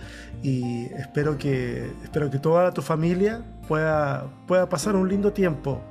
y 0.43 0.85
espero 0.97 1.37
que, 1.37 1.91
espero 2.03 2.29
que 2.29 2.39
toda 2.39 2.71
tu 2.73 2.81
familia 2.81 3.43
pueda, 3.67 4.25
pueda 4.47 4.69
pasar 4.69 4.95
un 4.95 5.09
lindo 5.09 5.33
tiempo 5.33 5.81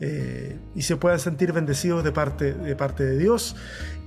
eh, 0.00 0.58
y 0.74 0.82
se 0.82 0.96
puedan 0.96 1.20
sentir 1.20 1.52
bendecidos 1.52 2.02
de 2.02 2.10
parte, 2.10 2.52
de 2.52 2.74
parte 2.74 3.04
de 3.04 3.16
Dios 3.16 3.54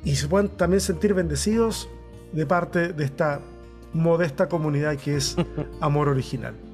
y 0.03 0.15
se 0.15 0.27
puedan 0.27 0.49
también 0.49 0.81
sentir 0.81 1.13
bendecidos 1.13 1.87
de 2.33 2.45
parte 2.45 2.91
de 2.91 3.05
esta 3.05 3.39
modesta 3.93 4.49
comunidad 4.49 4.97
que 4.97 5.15
es 5.15 5.37
Amor 5.81 6.09
Original. 6.09 6.66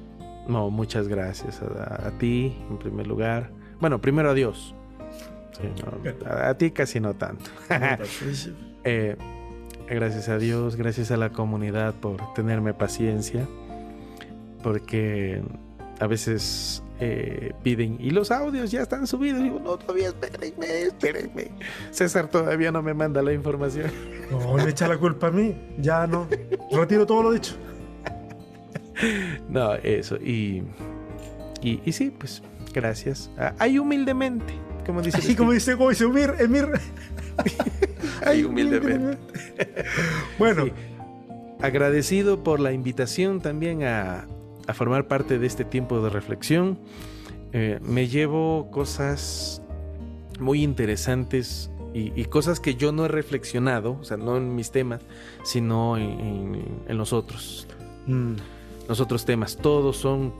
No, 0.48 0.70
muchas 0.70 1.08
gracias 1.08 1.62
a, 1.62 2.08
a 2.08 2.10
ti, 2.18 2.56
en 2.70 2.78
primer 2.78 3.06
lugar. 3.06 3.50
Bueno, 3.80 4.00
primero 4.00 4.30
a 4.30 4.34
Dios. 4.34 4.74
Sí, 5.52 5.68
no, 5.82 6.30
a, 6.30 6.48
a 6.48 6.58
ti 6.58 6.70
casi 6.70 7.00
no 7.00 7.14
tanto. 7.14 7.50
Eh, 8.86 9.16
gracias 9.88 10.28
a 10.28 10.36
Dios, 10.36 10.76
gracias 10.76 11.10
a 11.10 11.16
la 11.16 11.30
comunidad 11.30 11.94
por 11.94 12.34
tenerme 12.34 12.74
paciencia, 12.74 13.46
porque 14.62 15.42
a 16.00 16.06
veces 16.06 16.82
eh, 17.00 17.52
piden, 17.62 17.96
y 18.00 18.10
los 18.10 18.30
audios 18.30 18.70
ya 18.70 18.82
están 18.82 19.06
subidos. 19.06 19.42
Digo, 19.42 19.60
no, 19.60 19.76
todavía 19.78 20.08
espérenme, 20.08 20.82
espérenme. 20.82 21.50
César 21.90 22.28
todavía 22.28 22.70
no 22.70 22.82
me 22.82 22.94
manda 22.94 23.22
la 23.22 23.32
información. 23.32 23.90
No, 24.30 24.56
le 24.56 24.70
echa 24.70 24.86
la 24.86 24.98
culpa 24.98 25.28
a 25.28 25.30
mí. 25.30 25.56
Ya 25.78 26.06
no. 26.06 26.28
Retiro 26.72 27.06
todo 27.06 27.22
lo 27.22 27.32
dicho. 27.32 27.56
No, 29.48 29.74
eso. 29.74 30.16
Y, 30.16 30.62
y, 31.62 31.80
y 31.84 31.92
sí, 31.92 32.12
pues, 32.16 32.42
gracias. 32.72 33.30
Ahí 33.58 33.78
humildemente, 33.78 34.54
como 34.86 35.02
dice. 35.02 35.18
Así 35.18 35.34
como 35.34 35.52
dice, 35.52 35.76
como 35.76 35.90
dice 35.90 36.04
Emir, 36.04 36.34
Emir. 36.38 36.68
Ahí 38.24 38.44
humildemente. 38.44 39.18
bueno. 40.38 40.66
Sí. 40.66 40.72
Agradecido 41.62 42.44
por 42.44 42.60
la 42.60 42.72
invitación 42.72 43.40
también 43.40 43.84
a, 43.84 44.26
a 44.66 44.74
formar 44.74 45.06
parte 45.06 45.38
de 45.38 45.46
este 45.46 45.64
tiempo 45.64 46.02
de 46.02 46.10
reflexión. 46.10 46.78
Eh, 47.52 47.78
me 47.82 48.08
llevo 48.08 48.68
cosas 48.70 49.62
muy 50.40 50.62
interesantes 50.62 51.70
y, 51.94 52.12
y, 52.20 52.24
cosas 52.24 52.58
que 52.58 52.74
yo 52.74 52.90
no 52.90 53.04
he 53.04 53.08
reflexionado, 53.08 53.98
o 54.00 54.04
sea, 54.04 54.16
no 54.16 54.36
en 54.36 54.56
mis 54.56 54.72
temas, 54.72 55.00
sino 55.44 55.96
en, 55.96 56.02
en, 56.02 56.82
en 56.88 56.98
los 56.98 57.12
otros. 57.12 57.68
Mm. 58.06 58.34
Los 58.88 59.00
otros 59.00 59.24
temas, 59.24 59.56
todos 59.56 59.96
son 59.96 60.32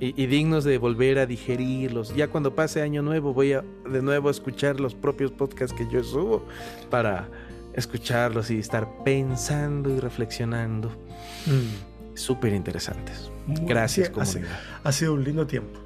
y, 0.00 0.20
y, 0.20 0.26
dignos 0.26 0.64
de 0.64 0.78
volver 0.78 1.18
a 1.18 1.26
digerirlos. 1.26 2.14
Ya 2.14 2.28
cuando 2.28 2.54
pase 2.54 2.82
año 2.82 3.02
nuevo 3.02 3.32
voy 3.32 3.52
a 3.52 3.64
de 3.88 4.02
nuevo 4.02 4.28
a 4.28 4.30
escuchar 4.30 4.80
los 4.80 4.94
propios 4.94 5.30
podcasts 5.30 5.76
que 5.76 5.88
yo 5.90 6.02
subo 6.02 6.44
para 6.90 7.28
escucharlos 7.74 8.50
y 8.50 8.58
estar 8.58 8.88
pensando 9.04 9.90
y 9.90 10.00
reflexionando. 10.00 10.88
Mm. 11.46 12.16
Súper 12.16 12.52
interesantes. 12.52 13.30
Gracias, 13.46 14.10
comunidad. 14.10 14.48
Ha, 14.84 14.88
ha, 14.88 14.92
sido 14.92 15.14
un 15.14 15.24
lindo 15.24 15.46
tiempo. 15.46 15.80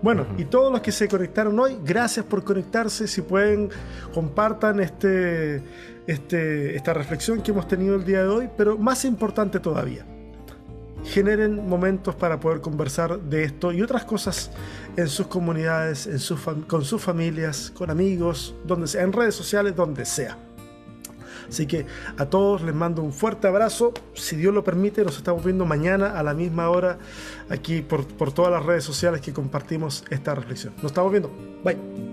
Bueno, 0.00 0.22
uh 0.22 0.36
-huh. 0.36 0.42
y 0.42 0.44
todos 0.44 0.72
los 0.72 0.80
que 0.80 0.92
se 0.92 1.08
conectaron 1.08 1.58
hoy, 1.58 1.76
gracias 1.84 2.24
por 2.24 2.44
conectarse. 2.44 3.06
Si 3.06 3.22
pueden, 3.22 3.70
compartan 4.14 4.80
este, 4.80 5.62
este, 6.06 6.76
esta 6.76 6.94
reflexión 6.94 7.42
que 7.42 7.50
hemos 7.50 7.66
tenido 7.68 7.96
el 7.96 8.04
día 8.04 8.22
de 8.22 8.28
hoy, 8.28 8.48
pero 8.56 8.78
más 8.78 9.04
importante 9.04 9.60
todavía, 9.60 10.06
generen 11.04 11.68
momentos 11.68 12.14
para 12.14 12.40
poder 12.40 12.60
conversar 12.60 13.20
de 13.20 13.44
esto 13.44 13.72
y 13.72 13.82
otras 13.82 14.04
cosas 14.04 14.50
en 14.96 15.08
sus 15.08 15.26
comunidades, 15.26 16.06
en 16.06 16.18
sus 16.18 16.40
con 16.66 16.84
sus 16.84 17.02
familias, 17.02 17.72
con 17.74 17.90
amigos, 17.90 18.54
donde 18.64 18.86
sea, 18.86 19.02
en 19.02 19.12
redes 19.12 19.34
sociales, 19.34 19.74
donde 19.74 20.04
sea. 20.04 20.36
Así 21.48 21.66
que 21.66 21.86
a 22.16 22.26
todos 22.26 22.62
les 22.62 22.74
mando 22.74 23.02
un 23.02 23.12
fuerte 23.12 23.46
abrazo. 23.46 23.92
Si 24.14 24.36
Dios 24.36 24.54
lo 24.54 24.64
permite, 24.64 25.04
nos 25.04 25.18
estamos 25.18 25.44
viendo 25.44 25.66
mañana 25.66 26.18
a 26.18 26.22
la 26.22 26.32
misma 26.32 26.70
hora 26.70 26.98
aquí 27.50 27.82
por, 27.82 28.06
por 28.06 28.32
todas 28.32 28.50
las 28.50 28.64
redes 28.64 28.84
sociales 28.84 29.20
que 29.20 29.32
compartimos 29.32 30.04
esta 30.08 30.34
reflexión. 30.34 30.72
Nos 30.76 30.86
estamos 30.86 31.10
viendo. 31.10 31.30
Bye. 31.62 32.11